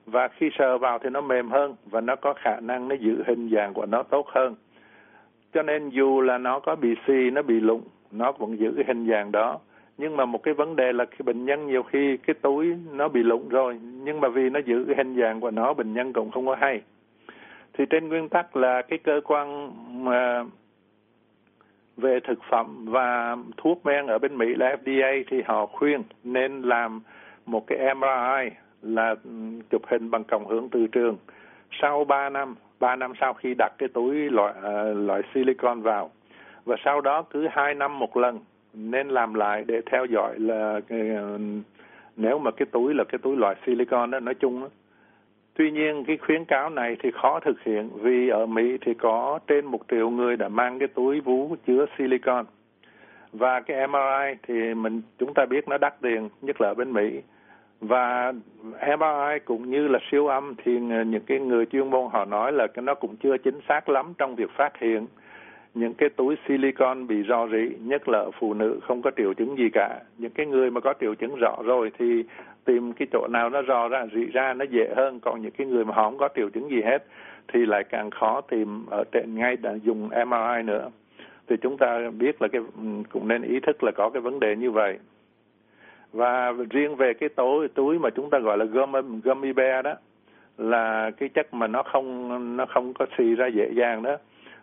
Và 0.05 0.27
khi 0.27 0.49
sờ 0.57 0.77
vào 0.77 0.99
thì 0.99 1.09
nó 1.09 1.21
mềm 1.21 1.49
hơn 1.49 1.75
và 1.85 2.01
nó 2.01 2.15
có 2.15 2.33
khả 2.33 2.59
năng 2.59 2.87
nó 2.87 2.95
giữ 2.95 3.23
hình 3.27 3.49
dạng 3.49 3.73
của 3.73 3.85
nó 3.85 4.03
tốt 4.03 4.27
hơn. 4.27 4.55
Cho 5.53 5.63
nên 5.63 5.89
dù 5.89 6.21
là 6.21 6.37
nó 6.37 6.59
có 6.59 6.75
bị 6.75 6.95
xì, 7.07 7.29
nó 7.31 7.41
bị 7.41 7.59
lụng 7.59 7.81
nó 8.11 8.31
vẫn 8.31 8.59
giữ 8.59 8.73
cái 8.75 8.85
hình 8.87 9.07
dạng 9.07 9.31
đó 9.31 9.59
nhưng 10.01 10.17
mà 10.17 10.25
một 10.25 10.43
cái 10.43 10.53
vấn 10.53 10.75
đề 10.75 10.93
là 10.93 11.05
khi 11.05 11.23
bệnh 11.23 11.45
nhân 11.45 11.67
nhiều 11.67 11.83
khi 11.83 12.17
cái 12.17 12.33
túi 12.33 12.75
nó 12.91 13.07
bị 13.07 13.23
lụng 13.23 13.49
rồi 13.49 13.79
nhưng 13.81 14.21
mà 14.21 14.27
vì 14.27 14.49
nó 14.49 14.59
giữ 14.59 14.85
cái 14.87 14.95
hình 14.97 15.15
dạng 15.21 15.41
của 15.41 15.51
nó 15.51 15.73
bệnh 15.73 15.93
nhân 15.93 16.13
cũng 16.13 16.31
không 16.31 16.45
có 16.45 16.55
hay. 16.55 16.81
Thì 17.73 17.85
trên 17.89 18.07
nguyên 18.07 18.29
tắc 18.29 18.55
là 18.55 18.81
cái 18.81 18.99
cơ 18.99 19.21
quan 19.23 19.71
mà 20.05 20.43
về 21.97 22.19
thực 22.19 22.39
phẩm 22.49 22.85
và 22.85 23.37
thuốc 23.57 23.85
men 23.85 24.07
ở 24.07 24.17
bên 24.17 24.37
Mỹ 24.37 24.55
là 24.55 24.75
FDA 24.83 25.23
thì 25.29 25.41
họ 25.45 25.65
khuyên 25.65 26.03
nên 26.23 26.61
làm 26.61 27.01
một 27.45 27.67
cái 27.67 27.95
MRI 27.95 28.55
là 28.81 29.15
ừ, 29.23 29.31
chụp 29.69 29.81
hình 29.87 30.11
bằng 30.11 30.23
cộng 30.23 30.47
hưởng 30.47 30.69
từ 30.69 30.87
trường. 30.87 31.17
Sau 31.81 32.03
3 32.03 32.29
năm 32.29 32.55
3 32.79 32.95
năm 32.95 33.13
sau 33.19 33.33
khi 33.33 33.53
đặt 33.57 33.71
cái 33.77 33.89
túi 33.89 34.15
loại 34.15 34.53
uh, 34.57 34.97
loại 34.97 35.21
silicon 35.33 35.81
vào 35.81 36.11
và 36.65 36.75
sau 36.85 37.01
đó 37.01 37.21
cứ 37.21 37.47
hai 37.51 37.73
năm 37.73 37.99
một 37.99 38.17
lần 38.17 38.39
nên 38.73 39.09
làm 39.09 39.33
lại 39.33 39.63
để 39.67 39.81
theo 39.91 40.05
dõi 40.05 40.39
là 40.39 40.79
ờ, 40.89 41.37
nếu 42.15 42.39
mà 42.39 42.51
cái 42.51 42.65
túi 42.71 42.93
là 42.93 43.03
cái 43.03 43.19
túi 43.19 43.37
loại 43.37 43.55
silicon 43.65 44.11
đó, 44.11 44.19
nói 44.19 44.33
chung 44.33 44.61
đó. 44.61 44.67
Tuy 45.53 45.71
nhiên 45.71 46.03
cái 46.07 46.17
khuyến 46.17 46.45
cáo 46.45 46.69
này 46.69 46.95
thì 46.99 47.11
khó 47.11 47.39
thực 47.39 47.63
hiện 47.63 47.89
vì 47.93 48.29
ở 48.29 48.45
Mỹ 48.45 48.77
thì 48.85 48.93
có 48.93 49.39
trên 49.47 49.65
một 49.65 49.79
triệu 49.91 50.09
người 50.09 50.37
đã 50.37 50.49
mang 50.49 50.79
cái 50.79 50.87
túi 50.87 51.21
vú 51.21 51.55
chứa 51.67 51.85
silicon. 51.97 52.45
Và 53.33 53.59
cái 53.59 53.87
MRI 53.87 54.35
thì 54.47 54.73
mình, 54.73 55.01
chúng 55.19 55.33
ta 55.33 55.45
biết 55.45 55.67
nó 55.67 55.77
đắt 55.77 56.01
tiền, 56.01 56.29
nhất 56.41 56.61
là 56.61 56.67
ở 56.67 56.73
bên 56.73 56.93
Mỹ. 56.93 57.21
Và 57.81 58.33
MRI 58.97 59.39
cũng 59.45 59.69
như 59.69 59.87
là 59.87 59.99
siêu 60.11 60.27
âm 60.27 60.55
thì 60.63 60.79
những 60.79 61.23
cái 61.25 61.39
người 61.39 61.65
chuyên 61.65 61.89
môn 61.89 62.09
họ 62.11 62.25
nói 62.25 62.51
là 62.51 62.67
cái 62.67 62.83
nó 62.83 62.95
cũng 62.95 63.15
chưa 63.23 63.37
chính 63.37 63.59
xác 63.69 63.89
lắm 63.89 64.13
trong 64.17 64.35
việc 64.35 64.49
phát 64.57 64.77
hiện 64.79 65.07
những 65.73 65.93
cái 65.93 66.09
túi 66.09 66.35
silicon 66.47 67.07
bị 67.07 67.23
rò 67.27 67.47
rỉ 67.47 67.75
nhất 67.79 68.09
là 68.09 68.25
phụ 68.39 68.53
nữ 68.53 68.79
không 68.87 69.01
có 69.01 69.11
triệu 69.17 69.33
chứng 69.33 69.57
gì 69.57 69.69
cả. 69.73 69.99
Những 70.17 70.31
cái 70.31 70.45
người 70.45 70.71
mà 70.71 70.81
có 70.81 70.93
triệu 71.01 71.15
chứng 71.15 71.35
rõ 71.35 71.55
rồi 71.63 71.91
thì 71.99 72.23
tìm 72.65 72.93
cái 72.93 73.07
chỗ 73.11 73.27
nào 73.27 73.49
nó 73.49 73.61
rò 73.67 73.87
ra 73.87 74.05
rỉ 74.15 74.25
ra 74.25 74.53
nó 74.53 74.65
dễ 74.65 74.93
hơn. 74.95 75.19
Còn 75.19 75.41
những 75.41 75.51
cái 75.51 75.67
người 75.67 75.85
mà 75.85 75.93
họ 75.93 76.03
không 76.03 76.17
có 76.17 76.29
triệu 76.35 76.49
chứng 76.49 76.69
gì 76.69 76.81
hết 76.81 77.05
thì 77.53 77.65
lại 77.65 77.83
càng 77.83 78.09
khó 78.11 78.41
tìm 78.41 78.85
ở 78.89 79.03
trên 79.11 79.35
ngay 79.35 79.55
đã 79.55 79.73
dùng 79.83 80.09
MRI 80.09 80.63
nữa. 80.63 80.89
Thì 81.47 81.55
chúng 81.61 81.77
ta 81.77 82.09
biết 82.19 82.41
là 82.41 82.47
cái 82.47 82.61
ừ, 82.77 82.83
cũng 83.09 83.27
nên 83.27 83.41
ý 83.41 83.59
thức 83.59 83.83
là 83.83 83.91
có 83.91 84.09
cái 84.09 84.21
vấn 84.21 84.39
đề 84.39 84.55
như 84.55 84.71
vậy. 84.71 84.97
Và 86.13 86.53
riêng 86.69 86.95
về 86.95 87.13
cái 87.13 87.29
túi 87.29 87.67
túi 87.67 87.99
mà 87.99 88.09
chúng 88.09 88.29
ta 88.29 88.39
gọi 88.39 88.57
là 88.57 88.65
gummy, 88.65 88.99
gummy 89.23 89.53
bear 89.53 89.85
đó 89.85 89.93
là 90.57 91.11
cái 91.17 91.29
chất 91.29 91.53
mà 91.53 91.67
nó 91.67 91.83
không 91.83 92.57
nó 92.57 92.65
không 92.65 92.93
có 92.93 93.05
xì 93.17 93.35
ra 93.35 93.47
dễ 93.47 93.71
dàng 93.75 94.03
đó 94.03 94.17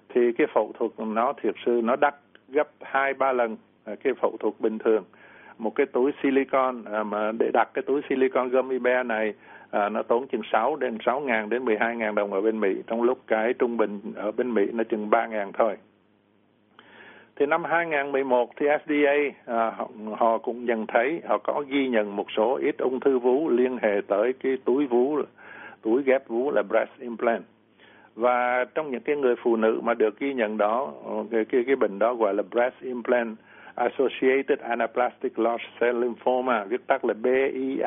thì 0.09 0.33
cái 0.33 0.47
phẫu 0.55 0.73
thuật 0.79 0.91
nó 0.99 1.33
thiệt 1.43 1.55
sự 1.67 1.81
nó 1.85 1.97
đắt 1.97 2.15
gấp 2.49 2.69
hai 2.81 3.15
ba 3.15 3.33
lần 3.33 3.57
à, 3.85 3.95
cái 4.05 4.13
phẫu 4.15 4.37
thuật 4.41 4.55
bình 4.61 4.79
thường. 4.79 5.05
Một 5.59 5.75
cái 5.75 5.87
túi 5.87 6.13
silicon 6.23 6.85
à, 6.85 7.03
mà 7.03 7.33
để 7.33 7.51
đặt 7.53 7.69
cái 7.75 7.83
túi 7.87 8.01
silicon 8.09 8.49
gummy 8.49 8.79
bear 8.79 9.07
này 9.07 9.35
à, 9.71 9.89
nó 9.89 10.03
tốn 10.03 10.29
chừng 10.29 10.43
6 10.53 10.77
đến 10.77 10.99
6 11.07 11.21
ngàn 11.21 11.49
đến 11.49 11.65
12 11.65 11.97
ngàn 11.97 12.15
đồng 12.15 12.33
ở 12.33 12.41
bên 12.41 12.61
Mỹ. 12.61 12.75
Trong 12.87 13.03
lúc 13.03 13.19
cái 13.27 13.53
trung 13.53 13.77
bình 13.77 14.01
ở 14.17 14.33
bên 14.33 14.55
Mỹ 14.55 14.67
nó 14.73 14.85
chừng 14.85 15.11
3 15.11 15.27
ngàn 15.27 15.53
thôi. 15.53 15.77
Thì 17.37 17.47
năm 17.47 17.65
2011 17.65 18.51
thì 18.57 18.67
FDA 18.67 19.31
à, 19.47 19.71
họ, 19.71 19.91
họ 20.17 20.39
cũng 20.39 20.65
nhận 20.65 20.87
thấy 20.87 21.21
họ 21.29 21.39
có 21.39 21.65
ghi 21.69 21.89
nhận 21.89 22.17
một 22.17 22.27
số 22.37 22.59
ít 22.63 22.79
ung 22.79 23.01
thư 23.01 23.19
vú 23.19 23.49
liên 23.49 23.79
hệ 23.83 24.01
tới 24.09 24.33
cái 24.33 24.57
túi 24.65 24.87
vú 24.87 25.19
túi 25.83 26.03
ghép 26.03 26.29
vú 26.29 26.51
là 26.51 26.63
breast 26.63 26.91
implant 26.99 27.43
và 28.19 28.65
trong 28.75 28.91
những 28.91 29.01
cái 29.01 29.17
người 29.17 29.35
phụ 29.43 29.57
nữ 29.57 29.81
mà 29.83 29.95
được 29.95 30.19
ghi 30.19 30.35
nhận 30.35 30.57
đó 30.57 30.93
ờ, 31.05 31.25
cái 31.31 31.45
cái, 31.45 31.65
cái 31.67 31.77
bệnh 31.77 31.99
đó 31.99 32.15
gọi 32.15 32.35
là 32.35 32.43
breast 32.51 32.75
implant 32.81 33.37
associated 33.75 34.59
anaplastic 34.59 35.39
large 35.39 35.65
cell 35.81 36.01
lymphoma 36.01 36.65
viết 36.65 36.87
tắt 36.87 37.05
là 37.05 37.15
BIALCL 37.15 37.83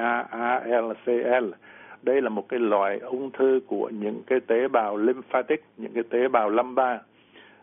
đây 2.04 2.22
là 2.22 2.30
một 2.30 2.50
cái 2.50 2.60
loại 2.60 3.00
ung 3.00 3.32
thư 3.32 3.60
của 3.68 3.90
những 3.90 4.22
cái 4.28 4.40
tế 4.40 4.68
bào 4.68 4.98
lymphatic 4.98 5.64
những 5.78 5.92
cái 5.94 6.04
tế 6.10 6.28
bào 6.28 6.50
lâm 6.50 6.76
ba 6.76 7.00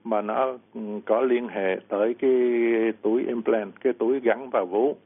mà 0.04 0.20
nó 0.20 0.58
ừ, 0.74 0.80
có 1.06 1.20
liên 1.20 1.48
hệ 1.48 1.76
tới 1.88 2.14
cái 2.14 2.32
túi 3.02 3.24
implant 3.26 3.80
cái 3.80 3.92
túi 3.92 4.20
gắn 4.20 4.50
vào 4.50 4.66
vú. 4.66 4.96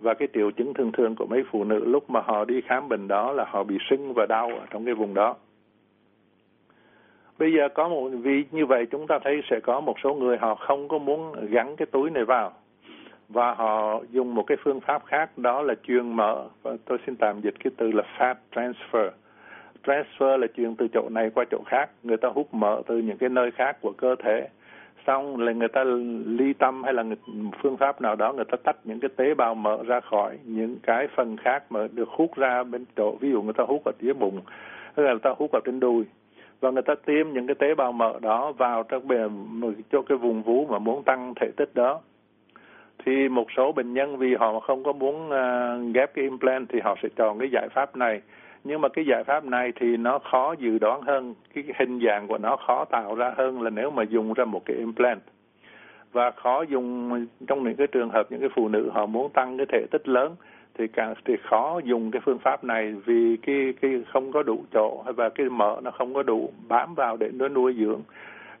Và 0.00 0.14
cái 0.14 0.28
triệu 0.34 0.50
chứng 0.50 0.74
thường 0.74 0.92
thường 0.92 1.14
của 1.14 1.26
mấy 1.26 1.44
phụ 1.50 1.64
nữ 1.64 1.84
lúc 1.84 2.10
mà 2.10 2.20
họ 2.20 2.44
đi 2.44 2.60
khám 2.60 2.88
bệnh 2.88 3.08
đó 3.08 3.32
là 3.32 3.44
họ 3.48 3.64
bị 3.64 3.78
sưng 3.90 4.12
và 4.14 4.26
đau 4.28 4.48
ở 4.48 4.66
trong 4.70 4.84
cái 4.84 4.94
vùng 4.94 5.14
đó 5.14 5.36
bây 7.38 7.52
giờ 7.52 7.68
có 7.74 7.88
một 7.88 8.08
vì 8.22 8.44
như 8.50 8.66
vậy 8.66 8.86
chúng 8.90 9.06
ta 9.06 9.18
thấy 9.24 9.42
sẽ 9.50 9.60
có 9.60 9.80
một 9.80 9.94
số 10.04 10.14
người 10.14 10.36
họ 10.36 10.54
không 10.54 10.88
có 10.88 10.98
muốn 10.98 11.46
gắn 11.50 11.76
cái 11.76 11.86
túi 11.86 12.10
này 12.10 12.24
vào. 12.24 12.52
Và 13.28 13.54
họ 13.54 14.00
dùng 14.10 14.34
một 14.34 14.42
cái 14.46 14.56
phương 14.64 14.80
pháp 14.80 15.02
khác, 15.06 15.38
đó 15.38 15.62
là 15.62 15.74
truyền 15.82 16.16
mở. 16.16 16.48
Và 16.62 16.76
tôi 16.84 16.98
xin 17.06 17.16
tạm 17.16 17.40
dịch 17.40 17.54
cái 17.64 17.70
từ 17.76 17.92
là 17.92 18.02
fat 18.18 18.34
transfer. 18.52 19.10
Transfer 19.84 20.36
là 20.36 20.46
truyền 20.56 20.76
từ 20.76 20.88
chỗ 20.88 21.08
này 21.08 21.30
qua 21.34 21.44
chỗ 21.50 21.58
khác. 21.66 21.90
Người 22.02 22.16
ta 22.16 22.28
hút 22.28 22.54
mỡ 22.54 22.82
từ 22.86 22.98
những 22.98 23.18
cái 23.18 23.28
nơi 23.28 23.50
khác 23.50 23.76
của 23.80 23.92
cơ 23.92 24.14
thể. 24.24 24.48
Xong 25.06 25.40
là 25.40 25.52
người 25.52 25.68
ta 25.68 25.84
ly 26.26 26.52
tâm 26.52 26.84
hay 26.84 26.94
là 26.94 27.04
phương 27.62 27.76
pháp 27.76 28.00
nào 28.00 28.16
đó, 28.16 28.32
người 28.32 28.44
ta 28.44 28.56
tách 28.64 28.76
những 28.84 29.00
cái 29.00 29.10
tế 29.16 29.34
bào 29.34 29.54
mỡ 29.54 29.78
ra 29.86 30.00
khỏi 30.00 30.38
những 30.44 30.76
cái 30.82 31.08
phần 31.16 31.36
khác 31.36 31.62
mà 31.70 31.88
được 31.92 32.08
hút 32.08 32.36
ra 32.36 32.62
bên 32.62 32.84
chỗ. 32.96 33.16
Ví 33.20 33.30
dụ 33.30 33.42
người 33.42 33.52
ta 33.52 33.64
hút 33.68 33.82
ở 33.84 33.92
dưới 34.00 34.14
bụng, 34.14 34.40
hay 34.96 35.06
là 35.06 35.12
người 35.12 35.20
ta 35.22 35.30
hút 35.38 35.52
ở 35.52 35.60
trên 35.64 35.80
đùi 35.80 36.04
và 36.60 36.70
người 36.70 36.82
ta 36.82 36.94
tiêm 36.94 37.32
những 37.32 37.46
cái 37.46 37.54
tế 37.54 37.74
bào 37.74 37.92
mỡ 37.92 38.12
đó 38.22 38.52
vào 38.52 38.82
trong 38.82 39.08
bề 39.08 39.18
cho 39.92 40.02
cái 40.02 40.18
vùng 40.18 40.42
vú 40.42 40.66
mà 40.70 40.78
muốn 40.78 41.02
tăng 41.02 41.34
thể 41.40 41.50
tích 41.56 41.70
đó. 41.74 42.00
Thì 43.04 43.28
một 43.28 43.46
số 43.56 43.72
bệnh 43.72 43.94
nhân 43.94 44.16
vì 44.16 44.34
họ 44.34 44.60
không 44.60 44.84
có 44.84 44.92
muốn 44.92 45.28
uh, 45.28 45.94
ghép 45.94 46.14
cái 46.14 46.24
implant 46.24 46.68
thì 46.68 46.80
họ 46.80 46.94
sẽ 47.02 47.08
chọn 47.16 47.38
cái 47.38 47.48
giải 47.52 47.68
pháp 47.68 47.96
này. 47.96 48.20
Nhưng 48.64 48.80
mà 48.80 48.88
cái 48.88 49.04
giải 49.08 49.24
pháp 49.24 49.44
này 49.44 49.72
thì 49.76 49.96
nó 49.96 50.18
khó 50.18 50.54
dự 50.58 50.78
đoán 50.78 51.02
hơn 51.02 51.34
cái 51.54 51.64
hình 51.78 52.00
dạng 52.06 52.26
của 52.28 52.38
nó 52.38 52.56
khó 52.56 52.84
tạo 52.84 53.14
ra 53.14 53.34
hơn 53.36 53.62
là 53.62 53.70
nếu 53.70 53.90
mà 53.90 54.02
dùng 54.02 54.32
ra 54.32 54.44
một 54.44 54.62
cái 54.64 54.76
implant. 54.76 55.20
Và 56.12 56.30
khó 56.30 56.62
dùng 56.62 57.10
trong 57.46 57.64
những 57.64 57.76
cái 57.76 57.86
trường 57.86 58.10
hợp 58.10 58.26
những 58.30 58.40
cái 58.40 58.48
phụ 58.54 58.68
nữ 58.68 58.90
họ 58.94 59.06
muốn 59.06 59.32
tăng 59.32 59.56
cái 59.56 59.66
thể 59.72 59.86
tích 59.90 60.08
lớn 60.08 60.36
thì 60.78 60.88
càng 60.88 61.14
thì 61.24 61.34
khó 61.42 61.80
dùng 61.84 62.10
cái 62.10 62.22
phương 62.24 62.38
pháp 62.38 62.64
này 62.64 62.92
vì 63.04 63.36
cái 63.36 63.74
cái 63.80 64.02
không 64.12 64.32
có 64.32 64.42
đủ 64.42 64.64
chỗ 64.72 65.04
và 65.16 65.28
cái 65.28 65.48
mỡ 65.48 65.80
nó 65.82 65.90
không 65.90 66.14
có 66.14 66.22
đủ 66.22 66.50
bám 66.68 66.94
vào 66.94 67.16
để 67.16 67.30
nó 67.34 67.48
nuôi 67.48 67.74
dưỡng 67.78 68.00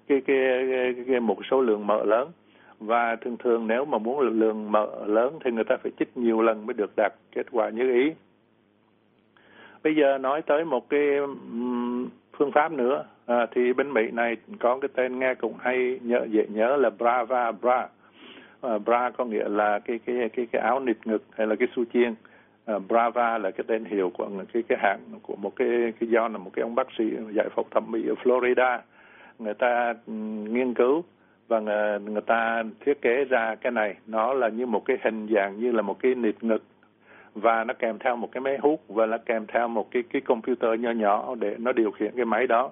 cái 0.08 0.20
cái, 0.20 0.66
cái, 0.70 1.04
cái 1.08 1.20
một 1.20 1.38
số 1.50 1.60
lượng 1.60 1.86
mỡ 1.86 2.04
lớn. 2.04 2.28
Và 2.80 3.16
thường 3.16 3.36
thường 3.36 3.66
nếu 3.66 3.84
mà 3.84 3.98
muốn 3.98 4.20
lượng 4.20 4.72
mỡ 4.72 4.88
lớn 5.06 5.38
thì 5.44 5.50
người 5.50 5.64
ta 5.64 5.76
phải 5.82 5.92
chích 5.98 6.16
nhiều 6.16 6.42
lần 6.42 6.66
mới 6.66 6.74
được 6.74 6.90
đạt 6.96 7.12
kết 7.32 7.46
quả 7.50 7.68
như 7.68 7.92
ý. 7.92 8.12
Bây 9.84 9.96
giờ 9.96 10.18
nói 10.18 10.42
tới 10.42 10.64
một 10.64 10.88
cái 10.88 11.18
phương 12.38 12.52
pháp 12.52 12.72
nữa. 12.72 13.04
À, 13.26 13.46
thì 13.50 13.72
bên 13.72 13.92
Mỹ 13.92 14.10
này 14.12 14.36
có 14.58 14.78
cái 14.80 14.88
tên 14.94 15.18
nghe 15.18 15.34
cũng 15.34 15.54
hay 15.58 16.00
nhớ 16.02 16.26
dễ 16.30 16.46
nhớ 16.48 16.76
là 16.76 16.90
Brava 16.90 17.52
Bra 17.52 17.88
à, 18.60 18.78
Bra 18.78 19.10
có 19.10 19.24
nghĩa 19.24 19.48
là 19.48 19.78
cái 19.78 19.98
cái 20.06 20.28
cái 20.36 20.46
cái 20.52 20.62
áo 20.62 20.80
nịt 20.80 20.96
ngực 21.04 21.22
hay 21.30 21.46
là 21.46 21.54
cái 21.56 21.68
su 21.76 21.84
chiên. 21.92 22.14
Ờ, 22.68 22.78
brava 22.78 23.38
là 23.38 23.50
cái 23.50 23.64
tên 23.66 23.84
hiệu 23.84 24.10
của 24.10 24.28
cái 24.52 24.62
cái 24.68 24.78
hãng 24.80 25.00
của 25.22 25.36
một 25.36 25.56
cái 25.56 25.68
cái 26.00 26.08
do 26.08 26.28
là 26.28 26.38
một 26.38 26.50
cái 26.54 26.62
ông 26.62 26.74
bác 26.74 26.86
sĩ 26.98 27.04
giải 27.34 27.48
phẫu 27.48 27.64
thẩm 27.70 27.84
mỹ 27.90 28.08
ở 28.08 28.14
Florida. 28.24 28.78
Người 29.38 29.54
ta 29.54 29.94
nghiên 30.06 30.74
cứu 30.74 31.04
và 31.48 31.60
người, 31.60 32.00
người 32.00 32.22
ta 32.22 32.62
thiết 32.80 33.02
kế 33.02 33.24
ra 33.24 33.54
cái 33.54 33.72
này. 33.72 33.94
Nó 34.06 34.34
là 34.34 34.48
như 34.48 34.66
một 34.66 34.84
cái 34.84 34.96
hình 35.02 35.28
dạng 35.34 35.60
như 35.60 35.72
là 35.72 35.82
một 35.82 35.98
cái 36.00 36.14
nịt 36.14 36.34
ngực 36.40 36.62
và 37.34 37.64
nó 37.64 37.74
kèm 37.74 37.98
theo 37.98 38.16
một 38.16 38.28
cái 38.32 38.40
máy 38.40 38.58
hút 38.58 38.82
và 38.88 39.06
nó 39.06 39.16
kèm 39.26 39.46
theo 39.46 39.68
một 39.68 39.90
cái 39.90 40.02
cái 40.10 40.22
computer 40.22 40.80
nhỏ 40.80 40.90
nhỏ 40.90 41.34
để 41.40 41.56
nó 41.58 41.72
điều 41.72 41.90
khiển 41.90 42.12
cái 42.16 42.24
máy 42.24 42.46
đó 42.46 42.70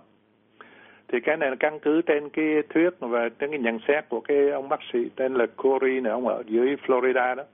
thì 1.09 1.21
cái 1.21 1.37
này 1.37 1.51
là 1.51 1.57
căn 1.57 1.79
cứ 1.79 2.03
trên 2.03 2.29
cái 2.29 2.62
thuyết 2.75 2.90
và 3.01 3.29
trên 3.29 3.51
cái 3.51 3.59
nhận 3.59 3.79
xét 3.88 4.09
của 4.09 4.21
cái 4.21 4.51
ông 4.51 4.69
bác 4.69 4.81
sĩ 4.92 4.99
tên 5.16 5.35
là 5.35 5.47
Corey 5.47 6.01
này 6.01 6.12
ông 6.12 6.29
ở 6.29 6.42
dưới 6.47 6.77
Florida 6.87 7.35
đó. 7.35 7.45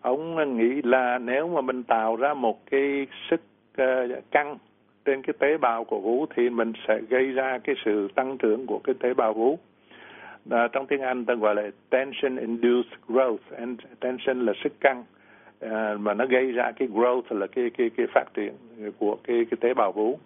Ông 0.00 0.56
nghĩ 0.58 0.82
là 0.82 1.18
nếu 1.18 1.48
mà 1.48 1.60
mình 1.60 1.82
tạo 1.82 2.16
ra 2.16 2.34
một 2.34 2.66
cái 2.70 3.06
sức 3.30 3.40
uh, 3.82 4.30
căng 4.30 4.58
trên 5.04 5.22
cái 5.22 5.34
tế 5.38 5.58
bào 5.58 5.84
của 5.84 6.00
vú 6.00 6.26
thì 6.34 6.50
mình 6.50 6.72
sẽ 6.88 7.00
gây 7.08 7.26
ra 7.32 7.58
cái 7.64 7.76
sự 7.84 8.08
tăng 8.14 8.38
trưởng 8.38 8.66
của 8.66 8.80
cái 8.84 8.94
tế 9.00 9.14
bào 9.14 9.32
vú. 9.32 9.58
À, 10.50 10.68
trong 10.72 10.86
tiếng 10.86 11.00
Anh 11.00 11.24
ta 11.24 11.34
gọi 11.34 11.54
là 11.54 11.70
tension 11.90 12.36
induced 12.36 12.92
growth 13.08 13.56
and 13.58 13.80
tension 14.00 14.46
là 14.46 14.52
sức 14.64 14.72
căng. 14.80 15.04
À, 15.60 15.94
mà 16.00 16.14
nó 16.14 16.26
gây 16.26 16.52
ra 16.52 16.72
cái 16.76 16.88
growth 16.88 17.38
là 17.38 17.46
cái 17.46 17.70
cái 17.78 17.90
cái 17.96 18.06
phát 18.14 18.24
triển 18.34 18.52
của 18.98 19.16
cái 19.24 19.46
cái 19.50 19.58
tế 19.60 19.74
bào 19.74 19.92
vú 19.92 20.18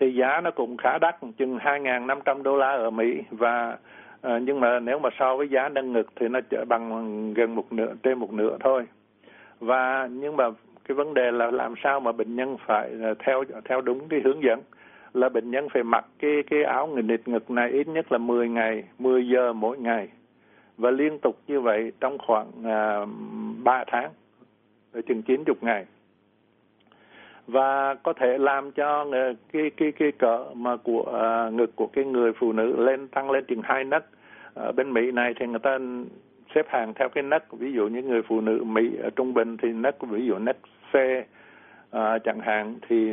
thì 0.00 0.14
giá 0.14 0.40
nó 0.40 0.50
cũng 0.50 0.76
khá 0.76 0.98
đắt 0.98 1.16
chừng 1.38 1.58
2.500 1.58 2.42
đô 2.42 2.56
la 2.56 2.72
ở 2.72 2.90
Mỹ. 2.90 3.22
Và 3.30 3.78
à, 4.22 4.38
nhưng 4.38 4.60
mà 4.60 4.80
nếu 4.80 4.98
mà 4.98 5.08
so 5.18 5.36
với 5.36 5.48
giá 5.48 5.68
nâng 5.68 5.92
ngực 5.92 6.06
thì 6.16 6.28
nó 6.28 6.40
bằng 6.68 7.34
gần 7.34 7.54
một 7.54 7.72
nửa 7.72 7.94
trên 8.02 8.18
một 8.18 8.32
nửa 8.32 8.56
thôi. 8.60 8.86
Và 9.60 10.08
nhưng 10.12 10.36
mà 10.36 10.44
cái 10.88 10.94
vấn 10.94 11.14
đề 11.14 11.30
là 11.30 11.50
làm 11.50 11.74
sao 11.82 12.00
mà 12.00 12.12
bệnh 12.12 12.36
nhân 12.36 12.56
phải 12.66 12.90
ờ, 13.02 13.14
theo 13.18 13.44
theo 13.64 13.80
đúng 13.80 14.08
cái 14.08 14.20
hướng 14.24 14.42
dẫn. 14.42 14.60
Là 15.14 15.28
bệnh 15.28 15.50
nhân 15.50 15.68
phải 15.68 15.82
mặc 15.82 16.04
cái 16.18 16.42
cái 16.50 16.62
áo 16.62 16.86
người 16.86 17.02
nịt 17.02 17.28
ngực 17.28 17.50
này 17.50 17.70
ít 17.70 17.88
nhất 17.88 18.12
là 18.12 18.18
10 18.18 18.48
ngày, 18.48 18.84
10 18.98 19.28
giờ 19.28 19.52
mỗi 19.52 19.78
ngày. 19.78 20.08
Và 20.78 20.90
liên 20.90 21.18
tục 21.18 21.38
như 21.46 21.60
vậy 21.60 21.92
trong 22.00 22.18
khoảng 22.18 22.46
ờ, 22.64 22.70
à, 22.70 23.06
3 23.64 23.84
tháng, 23.86 24.10
chừng 25.06 25.22
90 25.22 25.56
ngày. 25.60 25.86
Và 27.46 27.94
có 27.94 28.12
thể 28.12 28.38
làm 28.38 28.72
cho 28.72 29.06
ờ, 29.12 29.34
cái 29.52 29.70
cái 29.76 29.92
cái 29.92 30.12
cỡ 30.12 30.44
mà 30.54 30.76
của 30.76 31.18
à, 31.22 31.50
ngực 31.50 31.76
của 31.76 31.86
cái 31.86 32.04
người 32.04 32.32
phụ 32.32 32.52
nữ 32.52 32.84
lên 32.84 33.08
tăng 33.08 33.30
lên 33.30 33.44
chừng 33.44 33.62
hai 33.64 33.84
nấc. 33.84 34.04
Ở 34.54 34.72
bên 34.72 34.92
Mỹ 34.92 35.10
này 35.10 35.34
thì 35.40 35.46
người 35.46 35.58
ta 35.58 35.78
xếp 36.54 36.66
hàng 36.68 36.94
theo 36.94 37.08
cái 37.08 37.22
nấc, 37.22 37.52
ví 37.52 37.72
dụ 37.72 37.88
như 37.88 38.02
người 38.02 38.22
phụ 38.22 38.40
nữ 38.40 38.64
Mỹ 38.64 38.96
ở 39.02 39.10
trung 39.10 39.34
bình 39.34 39.56
thì 39.56 39.72
nấc 39.72 39.96
ví 40.00 40.26
dụ 40.26 40.38
nấc 40.38 40.56
C 40.92 40.96
à, 41.90 42.18
chẳng 42.18 42.40
hạn 42.40 42.78
thì 42.88 43.12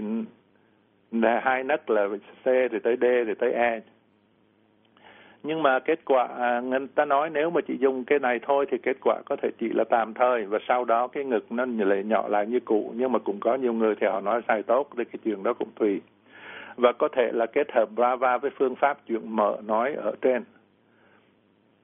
hai 1.41 1.63
nấc 1.63 1.89
là 1.89 2.07
C 2.43 2.45
thì 2.45 2.79
tới 2.83 2.97
D 3.01 3.03
thì 3.27 3.33
tới 3.39 3.51
E 3.51 3.79
nhưng 5.43 5.63
mà 5.63 5.79
kết 5.79 5.99
quả 6.05 6.27
à, 6.39 6.61
người 6.61 6.79
ta 6.95 7.05
nói 7.05 7.29
nếu 7.29 7.49
mà 7.49 7.61
chỉ 7.67 7.77
dùng 7.79 8.03
cái 8.03 8.19
này 8.19 8.39
thôi 8.47 8.65
thì 8.71 8.77
kết 8.77 8.97
quả 9.01 9.21
có 9.25 9.35
thể 9.35 9.49
chỉ 9.59 9.69
là 9.69 9.83
tạm 9.83 10.13
thời. 10.13 10.45
Và 10.45 10.59
sau 10.67 10.85
đó 10.85 11.07
cái 11.07 11.23
ngực 11.23 11.51
nó 11.51 11.65
lại 11.77 12.03
nhỏ 12.03 12.27
lại 12.27 12.47
như 12.47 12.59
cũ. 12.59 12.93
Nhưng 12.95 13.11
mà 13.11 13.19
cũng 13.19 13.39
có 13.39 13.55
nhiều 13.55 13.73
người 13.73 13.95
thì 13.95 14.07
họ 14.07 14.21
nói 14.21 14.41
sai 14.47 14.63
tốt 14.63 14.89
thì 14.97 15.03
cái 15.05 15.19
chuyện 15.23 15.43
đó 15.43 15.53
cũng 15.53 15.69
tùy. 15.75 16.01
Và 16.75 16.91
có 16.91 17.07
thể 17.07 17.31
là 17.33 17.45
kết 17.45 17.71
hợp 17.71 17.89
Brava 17.95 18.37
với 18.37 18.51
phương 18.57 18.75
pháp 18.75 18.97
chuyện 19.07 19.35
mở 19.35 19.57
nói 19.65 19.93
ở 19.93 20.15
trên. 20.21 20.43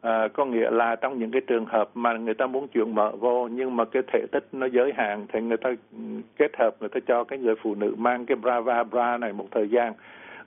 À, 0.02 0.28
có 0.34 0.45
nghĩa 0.45 0.72
là 0.72 0.95
trong 0.95 1.19
những 1.19 1.32
cái 1.32 1.41
trường 1.48 1.65
hợp 1.65 1.89
mà 1.93 2.13
người 2.13 2.34
ta 2.34 2.48
muốn 2.48 2.67
chuyện 2.67 2.95
mở 2.95 3.12
vô 3.19 3.48
nhưng 3.52 3.76
mà 3.76 3.86
cái 3.86 4.04
thể 4.13 4.26
tích 4.32 4.48
nó 4.52 4.65
giới 4.65 4.93
hạn 4.95 5.26
thì 5.34 5.41
người 5.41 5.58
ta 5.58 5.69
ừ, 5.69 6.00
kết 6.38 6.52
hợp 6.60 6.76
người 6.80 6.89
ta 6.89 7.00
cho 7.08 7.24
cái 7.24 7.39
người 7.39 7.56
phụ 7.56 7.76
nữ 7.76 7.95
mang 7.98 8.26
cái 8.26 8.36
brava 8.36 8.84
bra 8.84 9.17
này 9.17 9.34
một 9.34 9.48
thời 9.52 9.69
gian. 9.69 9.93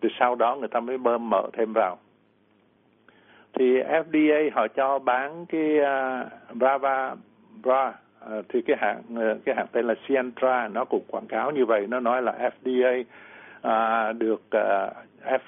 Thì 0.02 0.08
sau 0.18 0.34
đó 0.34 0.56
người 0.56 0.68
ta 0.68 0.80
mới 0.80 0.98
bơm 0.98 1.30
mở 1.30 1.42
thêm 1.52 1.72
vào 1.72 1.98
thì 3.54 3.82
FDA 3.82 4.50
họ 4.52 4.68
cho 4.68 4.98
bán 4.98 5.46
cái 5.46 5.78
uh, 5.78 6.56
brava 6.56 7.14
bra 7.62 7.88
uh, 7.88 8.44
thì 8.48 8.62
cái 8.62 8.76
hãng 8.80 9.02
uh, 9.14 9.44
cái 9.44 9.54
hãng 9.54 9.66
tên 9.72 9.86
là 9.86 9.94
Sientra 10.08 10.68
nó 10.68 10.84
cũng 10.84 11.02
quảng 11.08 11.26
cáo 11.26 11.50
như 11.50 11.66
vậy. 11.66 11.86
Nó 11.88 12.00
nói 12.00 12.22
là 12.22 12.50
FDA 12.50 13.00
uh, 13.00 14.16
được 14.18 14.42
uh, 14.56 14.92
F, 15.24 15.38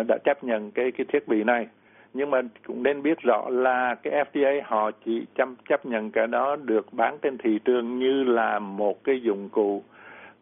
uh, 0.00 0.06
đã 0.06 0.18
chấp 0.24 0.44
nhận 0.44 0.70
cái 0.70 0.92
cái 0.92 1.06
thiết 1.12 1.28
bị 1.28 1.44
này. 1.44 1.66
Nhưng 2.14 2.30
mà 2.30 2.40
cũng 2.66 2.82
nên 2.82 3.02
biết 3.02 3.20
rõ 3.20 3.48
là 3.50 3.94
cái 3.94 4.24
FDA 4.24 4.60
họ 4.64 4.90
chỉ 5.04 5.26
chấp 5.34 5.48
chấp 5.68 5.86
nhận 5.86 6.10
cái 6.10 6.26
đó 6.26 6.56
được 6.56 6.92
bán 6.92 7.18
trên 7.22 7.38
thị 7.38 7.58
trường 7.64 7.98
như 7.98 8.24
là 8.24 8.58
một 8.58 9.04
cái 9.04 9.20
dụng 9.22 9.48
cụ 9.48 9.82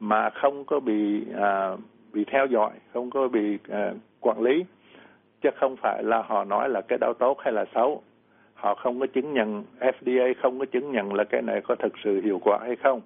mà 0.01 0.31
không 0.31 0.65
có 0.65 0.81
bị 0.81 1.23
uh, 1.35 1.81
bị 2.13 2.25
theo 2.25 2.47
dõi 2.47 2.71
không 2.93 3.11
có 3.11 3.29
bị 3.29 3.59
uh, 3.69 3.97
quản 4.21 4.43
lý 4.43 4.65
chứ 5.43 5.51
không 5.57 5.77
phải 5.77 6.03
là 6.03 6.23
họ 6.23 6.45
nói 6.45 6.69
là 6.69 6.81
cái 6.81 6.99
đó 6.99 7.13
tốt 7.19 7.37
hay 7.41 7.53
là 7.53 7.65
xấu. 7.75 8.03
Họ 8.55 8.75
không 8.75 9.01
có 9.01 9.07
chứng 9.07 9.33
nhận 9.33 9.65
FDA 9.81 10.35
không 10.43 10.59
có 10.59 10.65
chứng 10.65 10.93
nhận 10.93 11.15
là 11.15 11.25
cái 11.25 11.43
này 11.43 11.61
có 11.61 11.75
thực 11.75 11.93
sự 12.05 12.21
hiệu 12.21 12.41
quả 12.45 12.59
hay 12.63 12.77
không. 12.77 13.01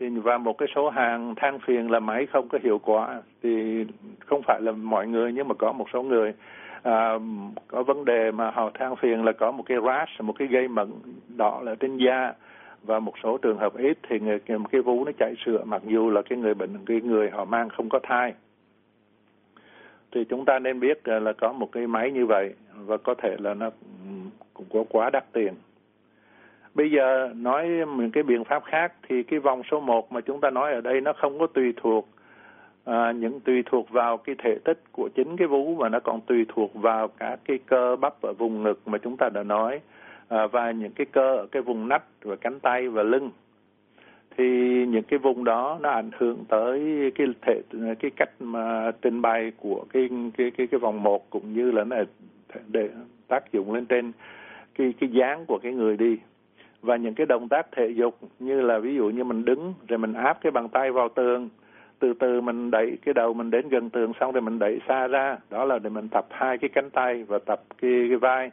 Thì 0.00 0.08
và 0.08 0.38
một 0.38 0.58
cái 0.58 0.68
số 0.74 0.90
hàng 0.90 1.34
than 1.34 1.58
phiền 1.58 1.90
là 1.90 2.00
máy 2.00 2.26
không 2.26 2.48
có 2.48 2.58
hiệu 2.62 2.78
quả 2.78 3.22
thì 3.42 3.84
không 4.26 4.42
phải 4.42 4.60
là 4.62 4.72
mọi 4.72 5.06
người 5.06 5.32
nhưng 5.32 5.48
mà 5.48 5.54
có 5.54 5.72
một 5.72 5.86
số 5.92 6.02
người 6.02 6.32
à, 6.82 7.18
có 7.68 7.82
vấn 7.82 8.04
đề 8.04 8.30
mà 8.30 8.50
họ 8.50 8.70
than 8.74 8.96
phiền 8.96 9.24
là 9.24 9.32
có 9.32 9.52
một 9.52 9.62
cái 9.66 9.78
rash 9.86 10.20
một 10.20 10.34
cái 10.38 10.48
gây 10.48 10.68
mẩn 10.68 10.90
đỏ 11.36 11.60
là 11.64 11.74
trên 11.74 11.96
da. 11.96 12.32
Và 12.82 12.98
một 12.98 13.12
số 13.22 13.38
trường 13.38 13.58
hợp 13.58 13.76
ít 13.76 13.98
thì 14.08 14.20
người, 14.20 14.38
cái 14.70 14.80
vú 14.80 15.04
nó 15.04 15.12
chảy 15.18 15.34
sữa 15.44 15.62
mặc 15.64 15.82
dù 15.86 16.10
là 16.10 16.22
cái 16.22 16.38
người 16.38 16.54
bệnh 16.54 16.70
cái 16.86 17.00
người 17.00 17.30
họ 17.30 17.44
mang 17.44 17.68
không 17.68 17.88
có 17.88 17.98
thai 18.02 18.32
thì 20.14 20.24
chúng 20.24 20.44
ta 20.44 20.58
nên 20.58 20.80
biết 20.80 21.04
à, 21.04 21.18
là 21.18 21.32
có 21.32 21.52
một 21.52 21.72
cái 21.72 21.86
máy 21.86 22.10
như 22.10 22.26
vậy 22.26 22.54
và 22.74 22.96
có 22.96 23.14
thể 23.14 23.36
là 23.38 23.54
nó 23.54 23.70
cũng 24.54 24.66
có 24.72 24.84
quá 24.88 25.10
đắt 25.10 25.32
tiền. 25.32 25.54
Bây 26.74 26.90
giờ 26.90 27.32
nói 27.36 27.68
những 27.68 28.10
cái 28.10 28.22
biện 28.22 28.44
pháp 28.44 28.64
khác 28.64 28.92
thì 29.08 29.22
cái 29.22 29.38
vòng 29.38 29.62
số 29.70 29.80
1 29.80 30.12
mà 30.12 30.20
chúng 30.20 30.40
ta 30.40 30.50
nói 30.50 30.72
ở 30.72 30.80
đây 30.80 31.00
nó 31.00 31.12
không 31.12 31.38
có 31.38 31.46
tùy 31.46 31.72
thuộc 31.76 32.08
à, 32.84 33.12
những 33.12 33.40
tùy 33.40 33.62
thuộc 33.66 33.90
vào 33.90 34.16
cái 34.16 34.34
thể 34.38 34.58
tích 34.64 34.82
của 34.92 35.08
chính 35.14 35.36
cái 35.36 35.48
vú 35.48 35.74
mà 35.74 35.88
nó 35.88 36.00
còn 36.00 36.20
tùy 36.20 36.46
thuộc 36.48 36.74
vào 36.74 37.08
cả 37.08 37.36
cái 37.44 37.58
cơ 37.66 37.96
bắp 37.96 38.22
ở 38.22 38.32
vùng 38.32 38.62
ngực 38.62 38.88
mà 38.88 38.98
chúng 38.98 39.16
ta 39.16 39.28
đã 39.28 39.42
nói 39.42 39.80
à, 40.28 40.46
và 40.46 40.70
những 40.70 40.92
cái 40.92 41.06
cơ 41.12 41.36
ở 41.36 41.46
cái 41.46 41.62
vùng 41.62 41.88
nách 41.88 42.02
và 42.22 42.36
cánh 42.36 42.60
tay 42.60 42.88
và 42.88 43.02
lưng 43.02 43.30
thì 44.36 44.44
những 44.86 45.02
cái 45.02 45.18
vùng 45.18 45.44
đó 45.44 45.78
nó 45.82 45.90
ảnh 45.90 46.10
hưởng 46.18 46.44
tới 46.48 46.80
cái 47.14 47.26
thể 47.42 47.62
cái 48.00 48.10
cách 48.16 48.30
mà 48.40 48.90
trình 49.02 49.22
bày 49.22 49.52
của 49.56 49.84
cái 49.92 50.08
cái 50.36 50.50
cái 50.50 50.66
cái 50.66 50.80
vòng 50.80 51.02
một 51.02 51.30
cũng 51.30 51.52
như 51.54 51.70
là 51.70 51.84
nó 51.84 51.96
để 52.68 52.88
tác 53.28 53.52
dụng 53.52 53.74
lên 53.74 53.86
trên 53.86 54.12
cái 54.78 54.94
cái 55.00 55.10
dáng 55.10 55.44
của 55.46 55.58
cái 55.62 55.72
người 55.72 55.96
đi. 55.96 56.18
Và 56.82 56.96
những 56.96 57.14
cái 57.14 57.26
động 57.26 57.48
tác 57.48 57.66
thể 57.72 57.88
dục 57.88 58.18
như 58.38 58.60
là 58.60 58.78
ví 58.78 58.94
dụ 58.94 59.10
như 59.10 59.24
mình 59.24 59.44
đứng 59.44 59.74
rồi 59.88 59.98
mình 59.98 60.12
áp 60.12 60.38
cái 60.42 60.50
bàn 60.50 60.68
tay 60.68 60.92
vào 60.92 61.08
tường 61.08 61.48
từ 61.98 62.14
từ 62.14 62.40
mình 62.40 62.70
đẩy 62.70 62.98
cái 63.04 63.14
đầu 63.14 63.34
mình 63.34 63.50
đến 63.50 63.68
gần 63.68 63.90
tường 63.90 64.12
xong 64.20 64.32
rồi 64.32 64.42
mình 64.42 64.58
đẩy 64.58 64.80
xa 64.88 65.06
ra 65.06 65.38
đó 65.50 65.64
là 65.64 65.78
để 65.78 65.90
mình 65.90 66.08
tập 66.08 66.26
hai 66.30 66.58
cái 66.58 66.70
cánh 66.74 66.90
tay 66.90 67.24
và 67.24 67.38
tập 67.38 67.62
cái, 67.82 68.06
cái 68.08 68.16
vai. 68.16 68.50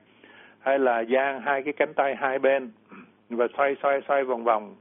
Hay 0.59 0.79
là 0.79 1.03
giang 1.03 1.41
hai 1.41 1.63
cái 1.63 1.73
cánh 1.73 1.93
tay 1.93 2.15
hai 2.15 2.39
bên 2.39 2.69
và 3.29 3.47
xoay 3.57 3.75
xoay 3.83 4.01
xoay 4.07 4.23
vòng 4.23 4.43
vòng 4.43 4.75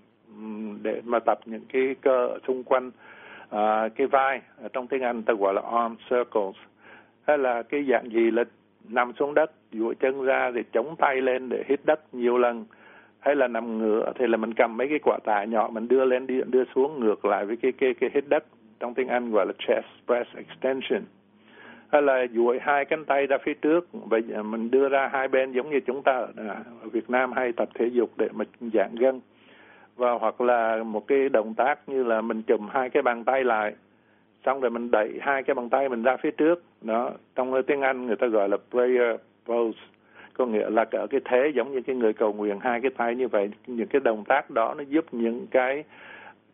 để 0.82 1.00
mà 1.04 1.18
tập 1.18 1.38
những 1.44 1.64
cái 1.72 1.94
cơ 2.00 2.38
xung 2.46 2.64
quanh 2.64 2.90
à, 3.50 3.88
cái 3.96 4.06
vai 4.06 4.40
ở 4.62 4.68
trong 4.72 4.86
tiếng 4.86 5.02
Anh 5.02 5.22
ta 5.22 5.34
gọi 5.34 5.54
là 5.54 5.62
arm 5.72 5.94
circles. 6.10 6.56
Hay 7.26 7.38
là 7.38 7.62
cái 7.62 7.84
dạng 7.90 8.10
gì 8.10 8.30
là 8.30 8.44
nằm 8.88 9.12
xuống 9.18 9.34
đất 9.34 9.52
duỗi 9.72 9.94
chân 9.94 10.22
ra 10.22 10.50
thì 10.54 10.60
chống 10.72 10.94
tay 10.98 11.20
lên 11.20 11.48
để 11.48 11.64
hít 11.68 11.80
đất 11.84 12.14
nhiều 12.14 12.38
lần. 12.38 12.64
Hay 13.20 13.36
là 13.36 13.48
nằm 13.48 13.78
ngửa 13.78 14.12
thì 14.18 14.26
là 14.26 14.36
mình 14.36 14.54
cầm 14.54 14.76
mấy 14.76 14.88
cái 14.88 14.98
quả 14.98 15.18
tạ 15.24 15.44
nhỏ 15.44 15.68
mình 15.72 15.88
đưa 15.88 16.04
lên 16.04 16.26
đi 16.26 16.40
đưa 16.46 16.64
xuống 16.74 17.00
ngược 17.00 17.24
lại 17.24 17.46
với 17.46 17.56
cái 17.56 17.72
cái 17.72 17.94
cái 17.94 18.10
hít 18.14 18.24
đất 18.28 18.44
trong 18.80 18.94
tiếng 18.94 19.08
Anh 19.08 19.30
gọi 19.30 19.46
là 19.46 19.52
chest 19.58 19.86
press 20.06 20.36
extension. 20.36 21.02
Hay 21.92 22.02
là 22.02 22.26
duỗi 22.32 22.58
hai 22.62 22.84
cánh 22.84 23.04
tay 23.04 23.26
ra 23.26 23.36
phía 23.44 23.54
trước 23.54 23.88
và 23.92 24.18
mình 24.42 24.70
đưa 24.70 24.88
ra 24.88 25.08
hai 25.12 25.28
bên 25.28 25.52
giống 25.52 25.70
như 25.70 25.80
chúng 25.86 26.02
ta 26.02 26.12
ở 26.12 26.88
Việt 26.92 27.10
Nam 27.10 27.32
hay 27.32 27.52
tập 27.52 27.68
thể 27.74 27.86
dục 27.86 28.10
để 28.16 28.28
mà 28.32 28.44
giãn 28.60 28.94
gân 28.94 29.20
và 30.00 30.12
hoặc 30.12 30.40
là 30.40 30.82
một 30.82 31.06
cái 31.06 31.28
động 31.28 31.54
tác 31.54 31.88
như 31.88 32.02
là 32.04 32.20
mình 32.20 32.42
chùm 32.42 32.68
hai 32.70 32.90
cái 32.90 33.02
bàn 33.02 33.24
tay 33.24 33.44
lại, 33.44 33.74
xong 34.46 34.60
rồi 34.60 34.70
mình 34.70 34.90
đẩy 34.90 35.18
hai 35.20 35.42
cái 35.42 35.54
bàn 35.54 35.68
tay 35.68 35.88
mình 35.88 36.02
ra 36.02 36.16
phía 36.16 36.30
trước. 36.30 36.62
Đó, 36.82 37.10
trong 37.34 37.62
tiếng 37.66 37.80
Anh 37.80 38.06
người 38.06 38.16
ta 38.16 38.26
gọi 38.26 38.48
là 38.48 38.56
prayer 38.70 39.16
pose. 39.46 39.78
Có 40.34 40.46
nghĩa 40.46 40.70
là 40.70 40.84
ở 40.90 41.06
cái 41.06 41.20
thế 41.24 41.52
giống 41.54 41.72
như 41.72 41.80
cái 41.80 41.96
người 41.96 42.12
cầu 42.12 42.32
nguyện, 42.32 42.58
hai 42.60 42.80
cái 42.80 42.90
tay 42.96 43.14
như 43.14 43.28
vậy, 43.28 43.50
những 43.66 43.88
cái 43.88 44.00
động 44.00 44.24
tác 44.28 44.50
đó 44.50 44.74
nó 44.78 44.84
giúp 44.88 45.04
những 45.12 45.46
cái 45.50 45.84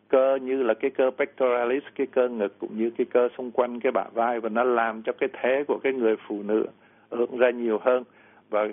cơ 0.08 0.38
như 0.42 0.62
là 0.62 0.74
cái 0.74 0.90
cơ 0.90 1.10
pectoralis, 1.18 1.82
cái 1.94 2.06
cơ 2.06 2.28
ngực 2.28 2.58
cũng 2.58 2.78
như 2.78 2.90
cái 2.90 3.04
cơ 3.04 3.28
xung 3.38 3.50
quanh 3.50 3.80
cái 3.80 3.92
bả 3.92 4.04
vai 4.12 4.40
và 4.40 4.48
nó 4.48 4.64
làm 4.64 5.02
cho 5.02 5.12
cái 5.12 5.28
thế 5.42 5.64
của 5.68 5.78
cái 5.82 5.92
người 5.92 6.16
phụ 6.28 6.42
nữ 6.42 6.66
hướng 7.10 7.38
ra 7.38 7.50
nhiều 7.50 7.78
hơn. 7.82 8.04
Và 8.50 8.68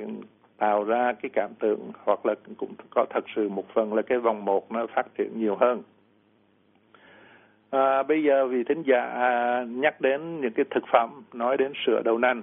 tạo 0.64 0.84
ra 0.84 1.14
cái 1.22 1.30
cảm 1.34 1.50
tưởng 1.60 1.92
hoặc 2.04 2.26
là 2.26 2.36
cũng 2.58 2.74
có 2.90 3.06
thật 3.10 3.26
sự 3.36 3.50
một 3.50 3.66
phần 3.74 3.94
là 3.94 4.02
cái 4.02 4.18
vòng 4.18 4.46
một 4.46 4.72
nó 4.72 4.88
phát 4.88 5.06
triển 5.18 5.40
nhiều 5.40 5.56
hơn. 5.56 5.82
À, 7.70 8.04
bây 8.04 8.24
giờ 8.24 8.48
vì 8.48 8.64
thính 8.64 8.84
giả 8.86 9.02
à, 9.02 9.64
nhắc 9.70 10.02
đến 10.02 10.42
những 10.42 10.54
cái 10.54 10.66
thực 10.70 10.84
phẩm, 10.92 11.24
nói 11.34 11.58
đến 11.58 11.74
sữa 11.86 12.02
đậu 12.06 12.18
nành, 12.18 12.42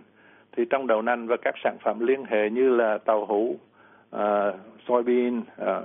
thì 0.53 0.65
trong 0.71 0.87
đậu 0.87 1.03
nành 1.03 1.27
và 1.27 1.37
các 1.43 1.55
sản 1.65 1.77
phẩm 1.83 2.01
liên 2.01 2.25
hệ 2.25 2.51
như 2.51 2.69
là 2.69 2.99
tàu 2.99 3.27
hũ, 3.27 3.57
à, 4.11 4.53
soybean, 4.89 5.43
à, 5.59 5.81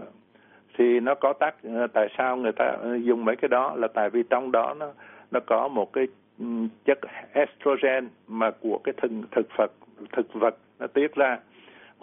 thì 0.78 1.00
nó 1.00 1.16
có 1.16 1.34
tác 1.34 1.56
à, 1.64 1.88
tại 1.94 2.08
sao 2.18 2.38
người 2.38 2.52
ta 2.52 2.78
dùng 3.02 3.26
mấy 3.26 3.36
cái 3.36 3.50
đó 3.50 3.74
là 3.76 3.88
tại 3.88 4.10
vì 4.10 4.24
trong 4.30 4.52
đó 4.52 4.74
nó 4.74 4.88
nó 5.32 5.40
có 5.46 5.68
một 5.68 5.94
cái 5.94 6.08
ừ, 6.40 6.46
chất 6.86 7.00
estrogen 7.34 8.10
mà 8.28 8.52
của 8.52 8.80
cái 8.84 8.94
thực 9.02 9.12
thực 9.32 9.48
vật 9.58 9.72
thực 10.12 10.34
vật 10.34 10.56
nó 10.80 10.88
tiết 10.88 11.16
ra 11.16 11.38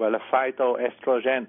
gọi 0.03 0.11
là 0.11 0.19
phytoestrogen 0.33 1.45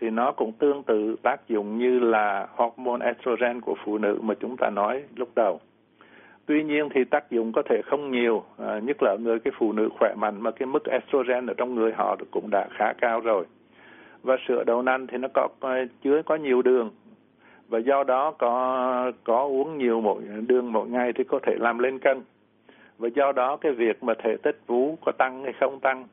thì 0.00 0.10
nó 0.10 0.32
cũng 0.32 0.52
tương 0.52 0.82
tự 0.82 1.16
tác 1.22 1.48
dụng 1.48 1.78
như 1.78 1.98
là 1.98 2.46
hormone 2.56 3.06
estrogen 3.06 3.60
của 3.60 3.74
phụ 3.84 3.98
nữ 3.98 4.18
mà 4.22 4.34
chúng 4.40 4.56
ta 4.56 4.70
nói 4.70 5.02
lúc 5.16 5.28
đầu. 5.36 5.60
Tuy 6.46 6.62
nhiên 6.62 6.88
thì 6.94 7.04
tác 7.04 7.30
dụng 7.30 7.52
có 7.52 7.62
thể 7.62 7.82
không 7.84 8.10
nhiều, 8.10 8.44
à, 8.58 8.78
nhất 8.78 8.96
là 9.02 9.16
người 9.20 9.38
cái 9.38 9.52
phụ 9.58 9.72
nữ 9.72 9.88
khỏe 9.98 10.14
mạnh 10.16 10.34
mà 10.40 10.50
cái 10.50 10.66
mức 10.66 10.84
estrogen 10.84 11.46
ở 11.46 11.54
trong 11.54 11.74
người 11.74 11.92
họ 11.92 12.16
cũng 12.30 12.50
đã 12.50 12.68
khá 12.70 12.92
cao 12.92 13.20
rồi. 13.20 13.44
Và 14.22 14.36
sữa 14.48 14.64
đậu 14.66 14.82
nành 14.82 15.06
thì 15.06 15.18
nó 15.18 15.28
có 15.34 15.48
chứa 16.02 16.22
có 16.22 16.36
nhiều 16.36 16.62
đường 16.62 16.90
và 17.68 17.78
do 17.78 18.04
đó 18.04 18.30
có 18.30 19.12
có 19.24 19.42
uống 19.42 19.78
nhiều 19.78 20.00
mỗi 20.00 20.22
đường 20.48 20.72
mỗi 20.72 20.88
ngày 20.88 21.12
thì 21.12 21.24
có 21.24 21.38
thể 21.42 21.54
làm 21.58 21.78
lên 21.78 21.98
cân. 21.98 22.22
Và 22.98 23.08
do 23.14 23.32
đó 23.32 23.56
cái 23.56 23.72
việc 23.72 24.02
mà 24.02 24.14
thể 24.14 24.36
tích 24.42 24.60
vú 24.66 24.98
có 25.04 25.12
tăng 25.18 25.44
hay 25.44 25.52
không 25.60 25.80
tăng 25.80 26.04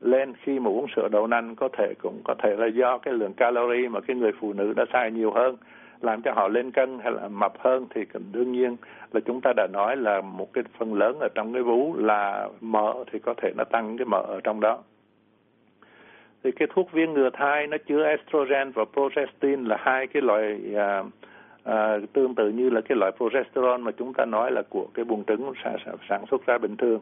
lên 0.00 0.32
khi 0.42 0.58
mà 0.58 0.70
uống 0.70 0.86
sữa 0.96 1.08
đậu 1.12 1.26
nành 1.26 1.54
có 1.56 1.68
thể 1.78 1.94
cũng 2.02 2.20
có 2.24 2.34
thể 2.42 2.56
là 2.56 2.66
do 2.66 2.98
cái 2.98 3.14
lượng 3.14 3.32
calorie 3.32 3.88
mà 3.88 4.00
cái 4.00 4.16
người 4.16 4.32
phụ 4.40 4.52
nữ 4.52 4.72
đã 4.76 4.84
xài 4.92 5.12
nhiều 5.12 5.30
hơn 5.30 5.56
làm 6.00 6.22
cho 6.22 6.32
họ 6.32 6.48
lên 6.48 6.70
cân 6.70 6.98
hay 6.98 7.12
là 7.12 7.28
mập 7.28 7.52
hơn 7.58 7.86
thì 7.94 8.04
đương 8.32 8.52
nhiên 8.52 8.76
là 9.12 9.20
chúng 9.20 9.40
ta 9.40 9.52
đã 9.56 9.66
nói 9.72 9.96
là 9.96 10.20
một 10.20 10.52
cái 10.52 10.64
phần 10.78 10.94
lớn 10.94 11.18
ở 11.20 11.28
trong 11.34 11.52
cái 11.52 11.62
vú 11.62 11.94
là 11.96 12.48
mỡ 12.60 12.94
thì 13.12 13.18
có 13.18 13.34
thể 13.34 13.52
nó 13.56 13.64
tăng 13.64 13.96
cái 13.98 14.04
mỡ 14.04 14.20
ở 14.20 14.40
trong 14.44 14.60
đó. 14.60 14.78
Thì 16.44 16.50
cái 16.52 16.68
thuốc 16.74 16.92
viên 16.92 17.12
ngừa 17.12 17.30
thai 17.32 17.66
nó 17.66 17.76
chứa 17.86 18.06
estrogen 18.06 18.70
và 18.70 18.84
progestin 18.92 19.64
là 19.64 19.76
hai 19.80 20.06
cái 20.06 20.22
loại 20.22 20.60
à, 20.76 21.02
à, 21.64 21.98
tương 22.12 22.34
tự 22.34 22.48
như 22.48 22.70
là 22.70 22.80
cái 22.80 22.98
loại 22.98 23.12
progesterone 23.16 23.82
mà 23.82 23.90
chúng 23.92 24.14
ta 24.14 24.24
nói 24.24 24.52
là 24.52 24.62
của 24.68 24.86
cái 24.94 25.04
buồng 25.04 25.24
trứng 25.24 25.52
sản, 25.64 25.76
sản 26.08 26.24
xuất 26.30 26.46
ra 26.46 26.58
bình 26.58 26.76
thường 26.76 27.00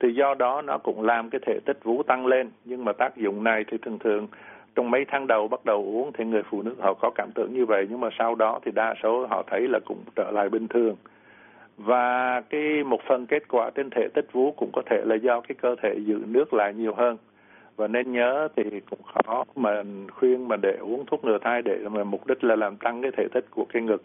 thì 0.00 0.12
do 0.14 0.34
đó 0.34 0.62
nó 0.62 0.78
cũng 0.78 1.02
làm 1.02 1.30
cái 1.30 1.40
thể 1.46 1.58
tích 1.64 1.84
vú 1.84 2.02
tăng 2.02 2.26
lên. 2.26 2.50
Nhưng 2.64 2.84
mà 2.84 2.92
tác 2.92 3.16
dụng 3.16 3.44
này 3.44 3.64
thì 3.70 3.78
thường 3.78 3.98
thường 3.98 4.26
trong 4.74 4.90
mấy 4.90 5.04
tháng 5.08 5.26
đầu 5.26 5.48
bắt 5.48 5.64
đầu 5.64 5.76
uống 5.76 6.12
thì 6.12 6.24
người 6.24 6.42
phụ 6.50 6.62
nữ 6.62 6.74
họ 6.78 6.94
có 6.94 7.10
cảm 7.14 7.30
tưởng 7.34 7.54
như 7.54 7.66
vậy. 7.66 7.86
Nhưng 7.90 8.00
mà 8.00 8.08
sau 8.18 8.34
đó 8.34 8.60
thì 8.64 8.70
đa 8.70 8.94
số 9.02 9.26
họ 9.26 9.44
thấy 9.50 9.68
là 9.68 9.78
cũng 9.84 9.98
trở 10.16 10.30
lại 10.30 10.48
bình 10.48 10.68
thường. 10.68 10.96
Và 11.76 12.40
cái 12.40 12.84
một 12.84 13.00
phần 13.08 13.26
kết 13.26 13.48
quả 13.48 13.70
trên 13.74 13.90
thể 13.90 14.08
tích 14.14 14.32
vú 14.32 14.52
cũng 14.52 14.70
có 14.72 14.82
thể 14.86 15.02
là 15.04 15.14
do 15.14 15.40
cái 15.40 15.54
cơ 15.62 15.76
thể 15.82 15.94
giữ 15.98 16.20
nước 16.26 16.54
lại 16.54 16.74
nhiều 16.74 16.94
hơn. 16.94 17.16
Và 17.76 17.88
nên 17.88 18.12
nhớ 18.12 18.48
thì 18.56 18.80
cũng 18.90 19.02
khó 19.02 19.44
mà 19.56 19.82
khuyên 20.12 20.48
mà 20.48 20.56
để 20.56 20.76
uống 20.80 21.06
thuốc 21.06 21.24
ngừa 21.24 21.38
thai 21.38 21.62
để 21.62 21.78
mà 21.90 22.04
mục 22.04 22.26
đích 22.26 22.44
là 22.44 22.56
làm 22.56 22.76
tăng 22.76 23.02
cái 23.02 23.10
thể 23.16 23.26
tích 23.32 23.44
của 23.50 23.66
cái 23.72 23.82
ngực 23.82 24.02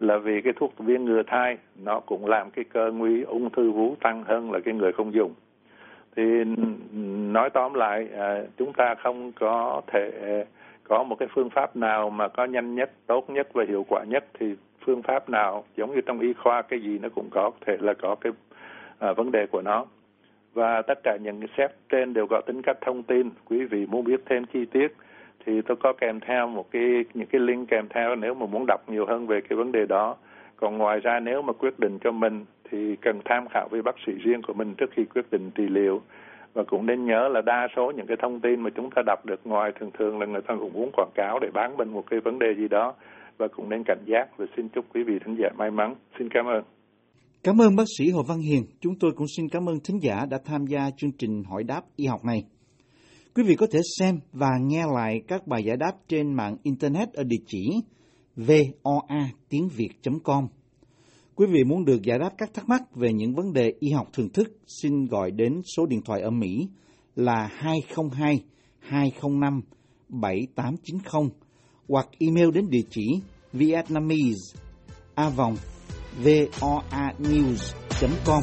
là 0.00 0.18
vì 0.18 0.40
cái 0.40 0.52
thuốc 0.56 0.78
viên 0.78 1.04
ngừa 1.04 1.22
thai 1.26 1.58
nó 1.84 2.00
cũng 2.00 2.26
làm 2.26 2.50
cái 2.50 2.64
cơ 2.64 2.92
nguy 2.92 3.22
ung 3.22 3.50
thư 3.50 3.70
vú 3.70 3.94
tăng 4.00 4.24
hơn 4.24 4.52
là 4.52 4.60
cái 4.64 4.74
người 4.74 4.92
không 4.92 5.14
dùng. 5.14 5.34
Thì 6.16 6.22
nói 7.32 7.50
tóm 7.50 7.74
lại 7.74 8.08
à, 8.16 8.42
chúng 8.56 8.72
ta 8.72 8.94
không 8.94 9.32
có 9.32 9.82
thể 9.86 10.10
có 10.84 11.02
một 11.02 11.16
cái 11.18 11.28
phương 11.34 11.50
pháp 11.50 11.76
nào 11.76 12.10
mà 12.10 12.28
có 12.28 12.44
nhanh 12.44 12.74
nhất 12.74 12.90
tốt 13.06 13.30
nhất 13.30 13.48
và 13.52 13.64
hiệu 13.68 13.84
quả 13.88 14.04
nhất 14.04 14.24
thì 14.38 14.54
phương 14.84 15.02
pháp 15.02 15.28
nào 15.28 15.64
giống 15.76 15.94
như 15.94 16.00
trong 16.00 16.20
y 16.20 16.32
khoa 16.32 16.62
cái 16.62 16.80
gì 16.80 16.98
nó 16.98 17.08
cũng 17.14 17.28
có 17.30 17.50
thể 17.66 17.76
là 17.80 17.94
có 17.94 18.14
cái 18.14 18.32
à, 18.98 19.12
vấn 19.12 19.30
đề 19.30 19.46
của 19.46 19.62
nó. 19.62 19.86
Và 20.54 20.82
tất 20.82 20.98
cả 21.02 21.16
những 21.22 21.40
cái 21.40 21.48
xét 21.56 21.70
trên 21.88 22.14
đều 22.14 22.26
có 22.26 22.40
tính 22.40 22.62
cách 22.62 22.78
thông 22.80 23.02
tin 23.02 23.30
quý 23.44 23.64
vị 23.64 23.86
muốn 23.86 24.04
biết 24.04 24.20
thêm 24.26 24.44
chi 24.44 24.64
tiết 24.64 24.88
thì 25.46 25.52
tôi 25.68 25.76
có 25.80 25.92
kèm 26.00 26.20
theo 26.20 26.46
một 26.46 26.66
cái, 26.70 26.82
những 27.14 27.28
cái 27.32 27.40
link 27.40 27.68
kèm 27.68 27.88
theo 27.94 28.14
nếu 28.16 28.34
mà 28.34 28.46
muốn 28.46 28.64
đọc 28.66 28.80
nhiều 28.88 29.06
hơn 29.08 29.26
về 29.26 29.40
cái 29.48 29.56
vấn 29.56 29.72
đề 29.72 29.86
đó. 29.88 30.16
Còn 30.56 30.78
ngoài 30.78 31.00
ra 31.00 31.20
nếu 31.20 31.42
mà 31.42 31.52
quyết 31.52 31.78
định 31.78 31.98
cho 32.04 32.12
mình 32.12 32.44
thì 32.70 32.96
cần 33.02 33.20
tham 33.24 33.48
khảo 33.50 33.68
với 33.70 33.82
bác 33.82 33.94
sĩ 34.06 34.12
riêng 34.12 34.42
của 34.42 34.52
mình 34.52 34.74
trước 34.74 34.90
khi 34.96 35.02
quyết 35.14 35.30
định 35.30 35.50
trị 35.54 35.64
liệu. 35.68 36.00
Và 36.54 36.64
cũng 36.64 36.86
nên 36.86 37.04
nhớ 37.04 37.28
là 37.28 37.40
đa 37.40 37.68
số 37.76 37.92
những 37.96 38.06
cái 38.06 38.16
thông 38.22 38.40
tin 38.40 38.60
mà 38.60 38.70
chúng 38.76 38.90
ta 38.90 39.02
đọc 39.06 39.26
được 39.26 39.40
ngoài 39.44 39.72
thường 39.80 39.90
thường 39.98 40.18
là 40.20 40.26
người 40.26 40.42
ta 40.48 40.54
cũng 40.60 40.72
muốn 40.72 40.90
quảng 40.96 41.10
cáo 41.14 41.38
để 41.38 41.48
bán 41.54 41.76
mình 41.76 41.88
một 41.88 42.04
cái 42.10 42.20
vấn 42.20 42.38
đề 42.38 42.46
gì 42.56 42.68
đó. 42.68 42.94
Và 43.38 43.48
cũng 43.48 43.68
nên 43.68 43.82
cảnh 43.84 44.04
giác 44.06 44.26
và 44.36 44.46
xin 44.56 44.68
chúc 44.68 44.84
quý 44.94 45.02
vị 45.02 45.18
thính 45.24 45.36
giả 45.38 45.48
may 45.56 45.70
mắn. 45.70 45.94
Xin 46.18 46.28
cảm 46.34 46.46
ơn. 46.46 46.62
Cảm 47.44 47.60
ơn 47.60 47.76
bác 47.76 47.84
sĩ 47.98 48.10
Hồ 48.10 48.22
Văn 48.28 48.38
Hiền. 48.38 48.62
Chúng 48.80 48.92
tôi 49.00 49.10
cũng 49.16 49.26
xin 49.36 49.46
cảm 49.52 49.68
ơn 49.68 49.74
thính 49.88 49.98
giả 50.02 50.26
đã 50.30 50.38
tham 50.44 50.66
gia 50.66 50.80
chương 50.96 51.12
trình 51.18 51.42
hỏi 51.50 51.64
đáp 51.64 51.80
y 51.96 52.06
học 52.06 52.20
này. 52.24 52.59
Quý 53.34 53.42
vị 53.42 53.56
có 53.56 53.66
thể 53.72 53.80
xem 53.98 54.20
và 54.32 54.50
nghe 54.60 54.84
lại 54.94 55.22
các 55.28 55.46
bài 55.46 55.64
giải 55.64 55.76
đáp 55.76 55.92
trên 56.08 56.32
mạng 56.32 56.56
Internet 56.62 57.12
ở 57.12 57.24
địa 57.24 57.40
chỉ 57.46 57.70
voa 58.36 59.30
tiếng 59.48 59.68
Việt.com. 59.68 60.46
Quý 61.34 61.46
vị 61.46 61.64
muốn 61.64 61.84
được 61.84 62.02
giải 62.02 62.18
đáp 62.18 62.30
các 62.38 62.54
thắc 62.54 62.68
mắc 62.68 62.82
về 62.94 63.12
những 63.12 63.34
vấn 63.34 63.52
đề 63.52 63.74
y 63.80 63.90
học 63.90 64.08
thường 64.12 64.28
thức, 64.28 64.56
xin 64.66 65.06
gọi 65.06 65.30
đến 65.30 65.62
số 65.76 65.86
điện 65.86 66.00
thoại 66.04 66.20
ở 66.20 66.30
Mỹ 66.30 66.68
là 67.16 67.48
202 67.52 68.44
205 68.78 69.60
7890 70.08 71.30
hoặc 71.88 72.08
email 72.18 72.50
đến 72.50 72.70
địa 72.70 72.84
chỉ 72.90 73.20
vietnamese 73.52 74.60
a 75.14 75.28
vòng 75.28 75.56
voanews.com 76.24 78.42